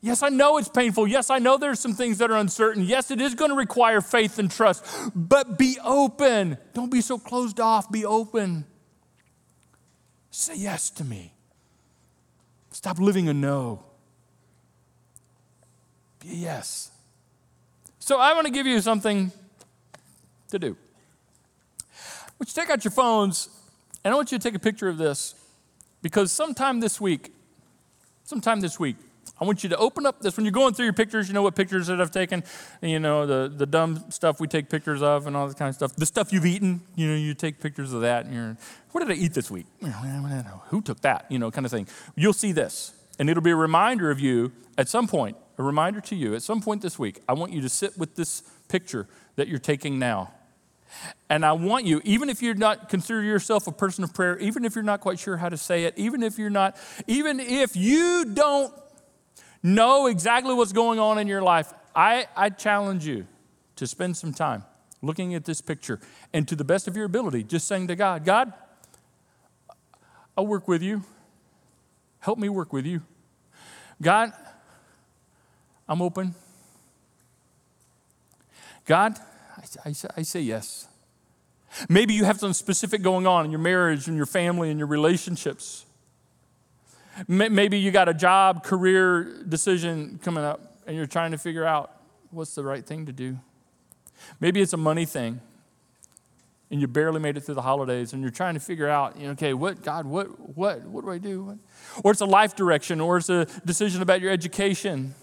Yes, 0.01 0.23
I 0.23 0.29
know 0.29 0.59
it's 0.59 0.69
painful. 0.69 1.09
Yes, 1.09 1.29
I 1.29 1.39
know 1.39 1.57
there's 1.57 1.81
some 1.81 1.93
things 1.93 2.19
that 2.19 2.31
are 2.31 2.37
uncertain. 2.37 2.85
Yes, 2.85 3.11
it 3.11 3.21
is 3.21 3.35
going 3.35 3.51
to 3.51 3.57
require 3.57 4.01
faith 4.01 4.39
and 4.39 4.51
trust, 4.51 4.85
but 5.15 5.59
be 5.59 5.77
open. 5.85 6.57
Don't 6.73 6.91
be 6.91 7.01
so 7.01 7.19
closed 7.19 7.59
off. 7.59 7.91
Be 7.91 8.05
open. 8.05 8.65
Say 10.31 10.57
yes 10.57 10.91
to 10.91 11.05
me. 11.05 11.35
Stop 12.71 13.01
living 13.01 13.29
a 13.29 13.35
no. 13.35 13.83
Be 16.21 16.31
a 16.31 16.35
yes. 16.35 16.93
So 17.99 18.21
I 18.21 18.35
want 18.35 18.47
to 18.47 18.53
give 18.53 18.67
you 18.67 18.81
something 18.81 19.33
to 20.51 20.61
do. 20.61 20.77
I 21.93 22.31
want 22.39 22.57
you 22.57 22.63
take 22.63 22.71
out 22.71 22.85
your 22.85 22.93
phones, 22.93 23.49
and 24.05 24.15
I 24.15 24.17
want 24.17 24.31
you 24.31 24.39
to 24.39 24.43
take 24.43 24.55
a 24.55 24.61
picture 24.61 24.89
of 24.89 24.97
this 24.97 25.35
because 26.03 26.31
sometime 26.31 26.79
this 26.79 27.01
week, 27.01 27.33
sometime 28.23 28.61
this 28.61 28.79
week, 28.79 28.95
I 29.41 29.45
want 29.45 29.63
you 29.63 29.69
to 29.71 29.77
open 29.77 30.05
up 30.05 30.21
this. 30.21 30.37
When 30.37 30.45
you're 30.45 30.53
going 30.53 30.75
through 30.75 30.87
your 30.87 30.95
pictures, 30.95 31.29
you 31.29 31.35
know 31.35 31.43
what 31.43 31.55
pictures 31.55 31.87
that 31.87 32.01
I've 32.01 32.11
taken, 32.11 32.43
you 32.83 32.99
know, 32.99 33.27
the, 33.27 33.53
the 33.55 33.67
dumb 33.67 34.05
stuff 34.11 34.41
we 34.41 34.49
take 34.49 34.69
pictures 34.69 35.01
of 35.03 35.27
and 35.27 35.37
all 35.37 35.47
this 35.47 35.55
kind 35.55 35.69
of 35.69 35.75
stuff. 35.75 35.95
The 35.95 36.07
stuff 36.07 36.33
you've 36.33 36.47
eaten, 36.47 36.81
you 36.97 37.09
know, 37.09 37.15
you 37.15 37.35
take 37.35 37.61
pictures 37.61 37.93
of 37.93 38.01
that. 38.01 38.25
And 38.25 38.35
you're, 38.35 38.57
what 38.93 39.07
did 39.07 39.17
I 39.17 39.21
eat 39.21 39.35
this 39.35 39.51
week? 39.51 39.67
Who 40.71 40.83
took 40.83 41.01
that? 41.03 41.27
You 41.29 41.39
know, 41.39 41.51
kind 41.51 41.65
of 41.65 41.71
thing. 41.71 41.87
You'll 42.17 42.33
see 42.33 42.53
this. 42.53 42.93
And 43.19 43.31
it'll 43.31 43.43
be 43.43 43.51
a 43.51 43.57
reminder 43.57 44.11
of 44.11 44.21
you 44.21 44.53
at 44.77 44.89
some 44.89 45.07
point, 45.09 45.37
a 45.59 45.63
reminder 45.63 46.01
to 46.01 46.17
you 46.17 46.35
at 46.35 46.43
some 46.43 46.61
point 46.61 46.83
this 46.83 46.99
week. 46.99 47.21
I 47.29 47.33
want 47.33 47.53
you 47.53 47.61
to 47.61 47.69
sit 47.69 47.99
with 47.99 48.15
this 48.15 48.43
picture 48.69 49.09
that 49.37 49.49
you're 49.49 49.59
taking 49.59 49.99
now. 49.99 50.33
And 51.29 51.45
I 51.45 51.53
want 51.53 51.85
you, 51.85 52.01
even 52.05 52.31
if 52.31 52.43
you're 52.43 52.55
not 52.55 52.89
consider 52.89 53.23
yourself 53.23 53.67
a 53.67 53.73
person 53.73 54.05
of 54.05 54.15
prayer, 54.15 54.39
even 54.39 54.65
if 54.65 54.75
you're 54.75 54.85
not 54.85 55.01
quite 55.01 55.19
sure 55.19 55.37
how 55.37 55.49
to 55.49 55.57
say 55.57 55.85
it, 55.85 55.95
even 55.97 56.23
if 56.23 56.39
you're 56.39 56.49
not, 56.49 56.77
even 57.07 57.41
if 57.41 57.77
you 57.77 58.25
don't 58.25 58.73
know 59.63 60.07
exactly 60.07 60.55
what's 60.55 60.73
going 60.73 60.99
on 60.99 61.19
in 61.19 61.27
your 61.27 61.43
life, 61.43 61.73
I, 61.95 62.27
I 62.37 62.51
challenge 62.51 63.07
you 63.07 63.27
to 63.77 63.87
spend 63.87 64.17
some 64.17 64.33
time 64.33 64.65
looking 65.03 65.35
at 65.35 65.45
this 65.45 65.61
picture 65.61 66.01
and 66.33 66.47
to 66.49 66.57
the 66.57 66.65
best 66.65 66.89
of 66.89 66.97
your 66.97 67.07
ability, 67.07 67.45
just 67.45 67.67
saying 67.67 67.89
to 67.89 67.97
God, 67.97 68.25
God, 68.25 68.53
I'll 70.37 70.47
work 70.47 70.69
with 70.69 70.83
you. 70.83 71.03
Help 72.21 72.39
me 72.39 72.49
work 72.49 72.73
with 72.73 72.87
you. 72.87 73.03
God, 74.01 74.33
I'm 75.89 76.03
open. 76.03 76.35
God, 78.85 79.19
I, 79.57 79.89
I, 79.91 79.95
I 80.17 80.23
say 80.23 80.41
yes. 80.41 80.89
Maybe 81.89 82.15
you 82.15 82.25
have 82.25 82.39
something 82.39 82.55
specific 82.55 83.03
going 83.03 83.27
on 83.27 83.45
in 83.45 83.51
your 83.51 83.61
marriage 83.61 84.09
and 84.09 84.17
your 84.17 84.27
family 84.27 84.71
and 84.71 84.79
your 84.79 84.89
relationships. 84.89 85.85
Maybe 87.27 87.79
you 87.79 87.91
got 87.91 88.09
a 88.09 88.15
job, 88.15 88.63
career 88.63 89.43
decision 89.49 90.21
coming 90.23 90.45
up, 90.45 90.79
and 90.87 90.97
you're 90.97 91.07
trying 91.07 91.33
to 91.33 91.39
figure 91.39 91.65
out 91.65 91.91
what's 92.31 92.55
the 92.55 92.63
right 92.63 92.85
thing 92.85 93.07
to 93.07 93.13
do. 93.13 93.39
Maybe 94.41 94.61
it's 94.61 94.73
a 94.73 94.79
money 94.79 95.05
thing, 95.05 95.41
and 96.71 96.81
you 96.81 96.87
barely 96.87 97.21
made 97.21 97.37
it 97.37 97.41
through 97.41 97.55
the 97.55 97.63
holidays, 97.63 98.13
and 98.13 98.23
you're 98.23 98.31
trying 98.31 98.55
to 98.55 98.61
figure 98.61 98.89
out, 98.89 99.17
you 99.17 99.25
know, 99.25 99.33
okay, 99.33 99.55
what 99.55 99.83
God, 99.83 100.07
what, 100.07 100.57
what, 100.57 100.83
what 100.83 101.05
do 101.05 101.11
I 101.11 101.19
do? 101.19 101.59
Or 102.05 102.13
it's 102.13 102.21
a 102.21 102.27
life 102.27 102.55
direction, 102.55 103.01
or 103.01 103.17
it's 103.17 103.31
a 103.31 103.47
decision 103.65 104.03
about 104.03 104.21
your 104.21 104.31
education. 104.31 105.15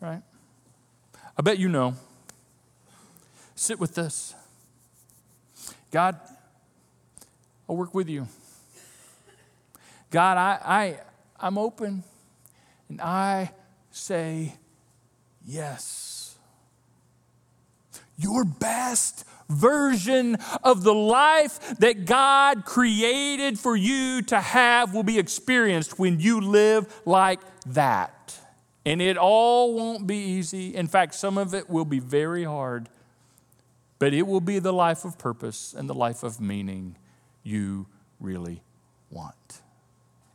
Right? 0.00 0.22
I 1.36 1.42
bet 1.42 1.58
you 1.58 1.68
know. 1.68 1.94
Sit 3.54 3.78
with 3.78 3.94
this. 3.94 4.34
God, 5.90 6.18
I'll 7.68 7.76
work 7.76 7.94
with 7.94 8.08
you. 8.08 8.26
God, 10.10 10.36
I, 10.36 10.58
I, 10.64 11.00
I'm 11.38 11.56
open 11.56 12.02
and 12.88 13.00
I 13.00 13.52
say 13.90 14.54
yes. 15.46 16.36
Your 18.18 18.44
best 18.44 19.24
version 19.48 20.36
of 20.62 20.84
the 20.84 20.94
life 20.94 21.78
that 21.78 22.04
God 22.04 22.64
created 22.64 23.58
for 23.58 23.76
you 23.76 24.22
to 24.22 24.40
have 24.40 24.94
will 24.94 25.02
be 25.02 25.18
experienced 25.18 25.98
when 25.98 26.20
you 26.20 26.40
live 26.40 26.92
like 27.04 27.40
that. 27.66 28.38
And 28.86 29.02
it 29.02 29.16
all 29.16 29.74
won't 29.74 30.06
be 30.06 30.16
easy. 30.16 30.74
In 30.74 30.86
fact, 30.86 31.14
some 31.14 31.36
of 31.36 31.54
it 31.54 31.68
will 31.68 31.84
be 31.84 31.98
very 31.98 32.44
hard, 32.44 32.88
but 33.98 34.14
it 34.14 34.26
will 34.26 34.40
be 34.40 34.58
the 34.58 34.72
life 34.72 35.04
of 35.04 35.18
purpose 35.18 35.74
and 35.76 35.88
the 35.88 35.94
life 35.94 36.22
of 36.22 36.40
meaning 36.40 36.96
you 37.42 37.86
really 38.20 38.62
want. 39.10 39.62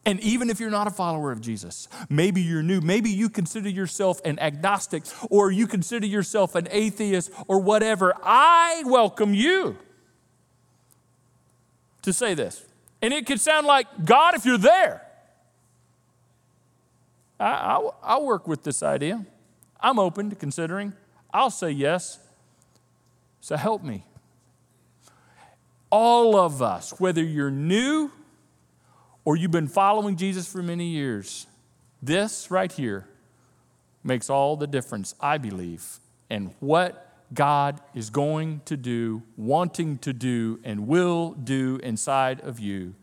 And 0.06 0.20
even 0.20 0.52
if 0.52 0.60
you're 0.60 0.70
not 0.70 0.86
a 0.86 0.92
follower 0.92 1.32
of 1.32 1.42
Jesus, 1.42 1.88
maybe 2.10 2.40
you're 2.40 2.62
new, 2.62 2.80
maybe 2.80 3.10
you 3.10 3.28
consider 3.28 3.70
yourself 3.70 4.22
an 4.24 4.38
agnostic 4.40 5.04
or 5.32 5.52
you 5.52 5.66
consider 5.66 6.06
yourself 6.06 6.54
an 6.54 6.68
atheist 6.70 7.32
or 7.48 7.60
whatever, 7.60 8.14
I 8.24 8.84
welcome 8.86 9.34
you 9.34 9.78
to 12.04 12.14
say 12.14 12.36
this. 12.36 12.64
And 13.02 13.14
it 13.14 13.26
could 13.26 13.42
sound 13.42 13.66
like, 13.66 13.88
God, 14.06 14.36
if 14.36 14.46
you're 14.46 14.60
there, 14.60 15.02
I, 17.40 17.80
will 17.80 17.96
I'll 18.02 18.26
work 18.26 18.48
with 18.48 18.64
this 18.64 18.84
idea. 18.84 19.26
I'm 19.80 20.00
open 20.00 20.30
to 20.30 20.36
considering. 20.36 20.94
I'll 21.34 21.50
say 21.50 21.72
yes. 21.72 22.20
So 23.42 23.58
help 23.58 23.84
me. 23.84 24.06
All 25.90 26.36
of 26.36 26.62
us, 26.62 27.00
whether 27.00 27.24
you're 27.24 27.52
new, 27.52 28.12
or 29.26 29.36
you've 29.36 29.52
been 29.52 29.68
following 29.68 30.16
Jesus 30.16 30.48
for 30.48 30.62
many 30.62 30.86
years, 30.86 31.48
this 32.02 32.52
right 32.52 32.72
here 32.72 33.08
makes 34.04 34.30
all 34.30 34.56
the 34.56 34.68
difference, 34.68 35.16
I 35.20 35.40
believe, 35.40 36.00
in 36.30 36.54
what 36.60 37.02
God 37.34 37.82
is 37.96 38.12
going 38.12 38.62
to 38.66 38.78
do, 38.78 39.24
wanting 39.36 39.98
to 40.00 40.14
do, 40.14 40.60
and 40.64 40.88
will 40.88 41.32
do 41.32 41.80
inside 41.82 42.40
of 42.42 42.60
you, 42.60 42.94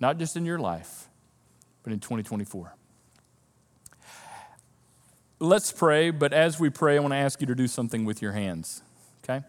not 0.00 0.18
just 0.18 0.34
in 0.34 0.46
your 0.46 0.58
life, 0.58 1.08
but 1.82 1.92
in 1.92 2.00
2024. 2.00 2.74
Let's 5.40 5.72
pray, 5.72 6.10
but 6.10 6.32
as 6.32 6.58
we 6.58 6.70
pray, 6.70 6.96
I 6.96 7.00
want 7.00 7.12
to 7.12 7.18
ask 7.18 7.40
you 7.42 7.46
to 7.48 7.54
do 7.54 7.68
something 7.68 8.06
with 8.06 8.22
your 8.22 8.32
hands, 8.32 8.82
okay? 9.22 9.44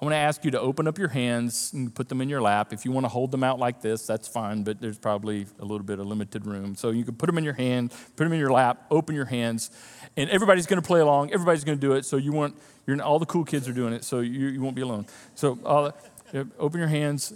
I 0.00 0.04
want 0.06 0.14
to 0.14 0.18
ask 0.18 0.46
you 0.46 0.50
to 0.52 0.60
open 0.60 0.88
up 0.88 0.96
your 0.96 1.08
hands 1.08 1.72
and 1.74 1.94
put 1.94 2.08
them 2.08 2.22
in 2.22 2.30
your 2.30 2.40
lap. 2.40 2.72
If 2.72 2.86
you 2.86 2.90
want 2.90 3.04
to 3.04 3.08
hold 3.08 3.30
them 3.30 3.44
out 3.44 3.58
like 3.58 3.82
this, 3.82 4.06
that's 4.06 4.26
fine, 4.26 4.62
but 4.64 4.80
there's 4.80 4.96
probably 4.96 5.44
a 5.58 5.62
little 5.62 5.84
bit 5.84 5.98
of 5.98 6.06
limited 6.06 6.46
room. 6.46 6.74
So 6.74 6.88
you 6.88 7.04
can 7.04 7.16
put 7.16 7.26
them 7.26 7.36
in 7.36 7.44
your 7.44 7.52
hand, 7.52 7.90
put 8.16 8.24
them 8.24 8.32
in 8.32 8.38
your 8.38 8.50
lap, 8.50 8.86
open 8.90 9.14
your 9.14 9.26
hands, 9.26 9.70
and 10.16 10.30
everybody's 10.30 10.66
going 10.66 10.80
to 10.80 10.86
play 10.86 11.00
along. 11.00 11.32
Everybody's 11.32 11.64
going 11.64 11.76
to 11.78 11.86
do 11.86 11.92
it. 11.92 12.06
So 12.06 12.16
you 12.16 12.32
want, 12.32 12.56
you're, 12.86 13.02
all 13.02 13.18
the 13.18 13.26
cool 13.26 13.44
kids 13.44 13.68
are 13.68 13.74
doing 13.74 13.92
it, 13.92 14.02
so 14.02 14.20
you, 14.20 14.48
you 14.48 14.62
won't 14.62 14.74
be 14.74 14.80
alone. 14.80 15.06
So 15.34 15.58
open 16.58 16.80
your 16.80 16.88
hands 16.88 17.34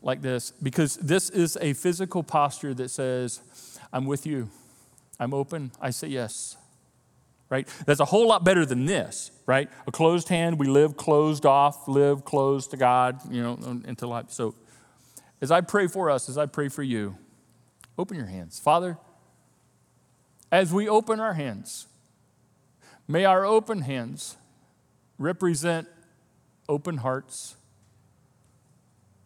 like 0.00 0.22
this, 0.22 0.52
because 0.62 0.94
this 0.98 1.28
is 1.30 1.58
a 1.60 1.72
physical 1.72 2.22
posture 2.22 2.72
that 2.74 2.90
says, 2.90 3.40
I'm 3.92 4.06
with 4.06 4.26
you. 4.26 4.48
I'm 5.18 5.34
open. 5.34 5.72
I 5.80 5.90
say 5.90 6.06
yes 6.06 6.56
right? 7.48 7.68
That's 7.86 8.00
a 8.00 8.04
whole 8.04 8.26
lot 8.26 8.44
better 8.44 8.66
than 8.66 8.86
this, 8.86 9.30
right? 9.46 9.70
A 9.86 9.92
closed 9.92 10.28
hand, 10.28 10.58
we 10.58 10.66
live 10.66 10.96
closed 10.96 11.46
off, 11.46 11.86
live 11.86 12.24
closed 12.24 12.70
to 12.72 12.76
God, 12.76 13.20
you 13.32 13.42
know, 13.42 13.80
into 13.86 14.06
life. 14.06 14.26
So 14.30 14.54
as 15.40 15.50
I 15.50 15.60
pray 15.60 15.86
for 15.86 16.10
us, 16.10 16.28
as 16.28 16.38
I 16.38 16.46
pray 16.46 16.68
for 16.68 16.82
you, 16.82 17.16
open 17.98 18.16
your 18.16 18.26
hands. 18.26 18.58
Father, 18.58 18.98
as 20.50 20.72
we 20.72 20.88
open 20.88 21.20
our 21.20 21.34
hands, 21.34 21.86
may 23.06 23.24
our 23.24 23.44
open 23.44 23.82
hands 23.82 24.36
represent 25.18 25.88
open 26.68 26.98
hearts, 26.98 27.56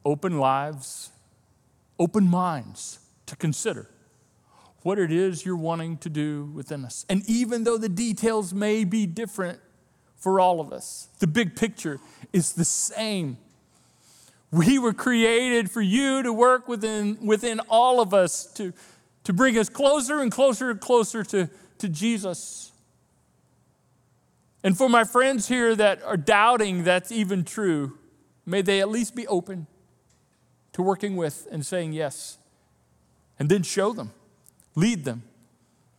open 0.04 0.38
lives, 0.38 1.10
open 1.98 2.28
minds 2.28 2.98
to 3.26 3.36
consider 3.36 3.88
what 4.82 4.98
it 4.98 5.12
is 5.12 5.44
you're 5.44 5.56
wanting 5.56 5.98
to 5.98 6.08
do 6.08 6.44
within 6.54 6.84
us. 6.84 7.04
And 7.08 7.22
even 7.28 7.64
though 7.64 7.78
the 7.78 7.88
details 7.88 8.54
may 8.54 8.84
be 8.84 9.06
different 9.06 9.60
for 10.16 10.40
all 10.40 10.60
of 10.60 10.72
us, 10.72 11.08
the 11.18 11.26
big 11.26 11.56
picture 11.56 11.98
is 12.32 12.52
the 12.52 12.64
same. 12.64 13.38
We 14.50 14.78
were 14.78 14.92
created 14.92 15.70
for 15.70 15.80
you 15.80 16.22
to 16.22 16.32
work 16.32 16.66
within, 16.66 17.24
within 17.24 17.60
all 17.68 18.00
of 18.00 18.12
us 18.12 18.46
to, 18.54 18.72
to 19.24 19.32
bring 19.32 19.56
us 19.58 19.68
closer 19.68 20.20
and 20.20 20.32
closer 20.32 20.70
and 20.70 20.80
closer 20.80 21.22
to, 21.24 21.48
to 21.78 21.88
Jesus. 21.88 22.72
And 24.62 24.76
for 24.76 24.88
my 24.88 25.04
friends 25.04 25.48
here 25.48 25.74
that 25.76 26.02
are 26.02 26.16
doubting 26.16 26.84
that's 26.84 27.12
even 27.12 27.44
true, 27.44 27.98
may 28.44 28.62
they 28.62 28.80
at 28.80 28.88
least 28.88 29.14
be 29.14 29.26
open 29.26 29.66
to 30.72 30.82
working 30.82 31.16
with 31.16 31.46
and 31.50 31.64
saying 31.64 31.92
yes. 31.92 32.38
And 33.38 33.48
then 33.48 33.62
show 33.62 33.92
them, 33.92 34.12
lead 34.74 35.04
them, 35.04 35.22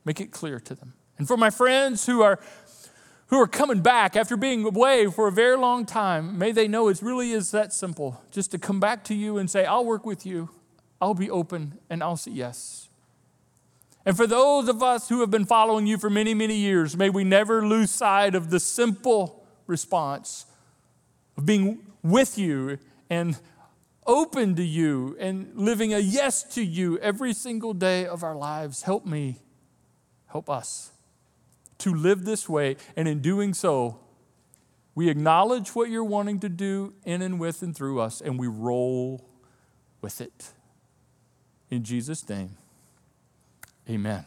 make 0.05 0.19
it 0.19 0.31
clear 0.31 0.59
to 0.59 0.75
them. 0.75 0.93
And 1.17 1.27
for 1.27 1.37
my 1.37 1.49
friends 1.49 2.05
who 2.05 2.21
are 2.21 2.39
who 3.27 3.39
are 3.39 3.47
coming 3.47 3.79
back 3.79 4.17
after 4.17 4.35
being 4.35 4.65
away 4.65 5.07
for 5.07 5.29
a 5.29 5.31
very 5.31 5.55
long 5.55 5.85
time, 5.85 6.37
may 6.37 6.51
they 6.51 6.67
know 6.67 6.89
it 6.89 7.01
really 7.01 7.31
is 7.31 7.51
that 7.51 7.71
simple 7.71 8.21
just 8.29 8.51
to 8.51 8.57
come 8.57 8.81
back 8.81 9.05
to 9.05 9.13
you 9.13 9.37
and 9.37 9.49
say, 9.49 9.63
I'll 9.63 9.85
work 9.85 10.05
with 10.05 10.25
you, 10.25 10.49
I'll 10.99 11.13
be 11.13 11.29
open, 11.29 11.79
and 11.89 12.03
I'll 12.03 12.17
say 12.17 12.31
yes. 12.31 12.89
And 14.05 14.17
for 14.17 14.27
those 14.27 14.67
of 14.67 14.83
us 14.83 15.07
who 15.07 15.21
have 15.21 15.31
been 15.31 15.45
following 15.45 15.87
you 15.87 15.97
for 15.97 16.09
many, 16.09 16.33
many 16.33 16.55
years, 16.55 16.97
may 16.97 17.09
we 17.09 17.23
never 17.23 17.65
lose 17.65 17.89
sight 17.89 18.35
of 18.35 18.49
the 18.49 18.59
simple 18.59 19.45
response 19.65 20.45
of 21.37 21.45
being 21.45 21.85
with 22.03 22.37
you 22.37 22.79
and 23.09 23.37
open 24.05 24.55
to 24.55 24.63
you 24.63 25.15
and 25.19 25.51
living 25.55 25.93
a 25.93 25.99
yes 25.99 26.43
to 26.55 26.63
you 26.63 26.97
every 26.99 27.33
single 27.33 27.73
day 27.73 28.05
of 28.05 28.23
our 28.23 28.35
lives. 28.35 28.83
Help 28.83 29.05
me, 29.05 29.39
help 30.27 30.49
us 30.49 30.91
to 31.79 31.93
live 31.93 32.25
this 32.25 32.47
way. 32.47 32.77
And 32.95 33.07
in 33.07 33.21
doing 33.21 33.53
so, 33.53 33.99
we 34.93 35.09
acknowledge 35.09 35.69
what 35.69 35.89
you're 35.89 36.03
wanting 36.03 36.39
to 36.41 36.49
do 36.49 36.93
in 37.05 37.21
and 37.21 37.39
with 37.39 37.61
and 37.61 37.75
through 37.75 38.01
us, 38.01 38.21
and 38.21 38.37
we 38.37 38.47
roll 38.47 39.29
with 40.01 40.19
it. 40.19 40.51
In 41.69 41.83
Jesus' 41.83 42.27
name, 42.27 42.57
amen. 43.89 44.25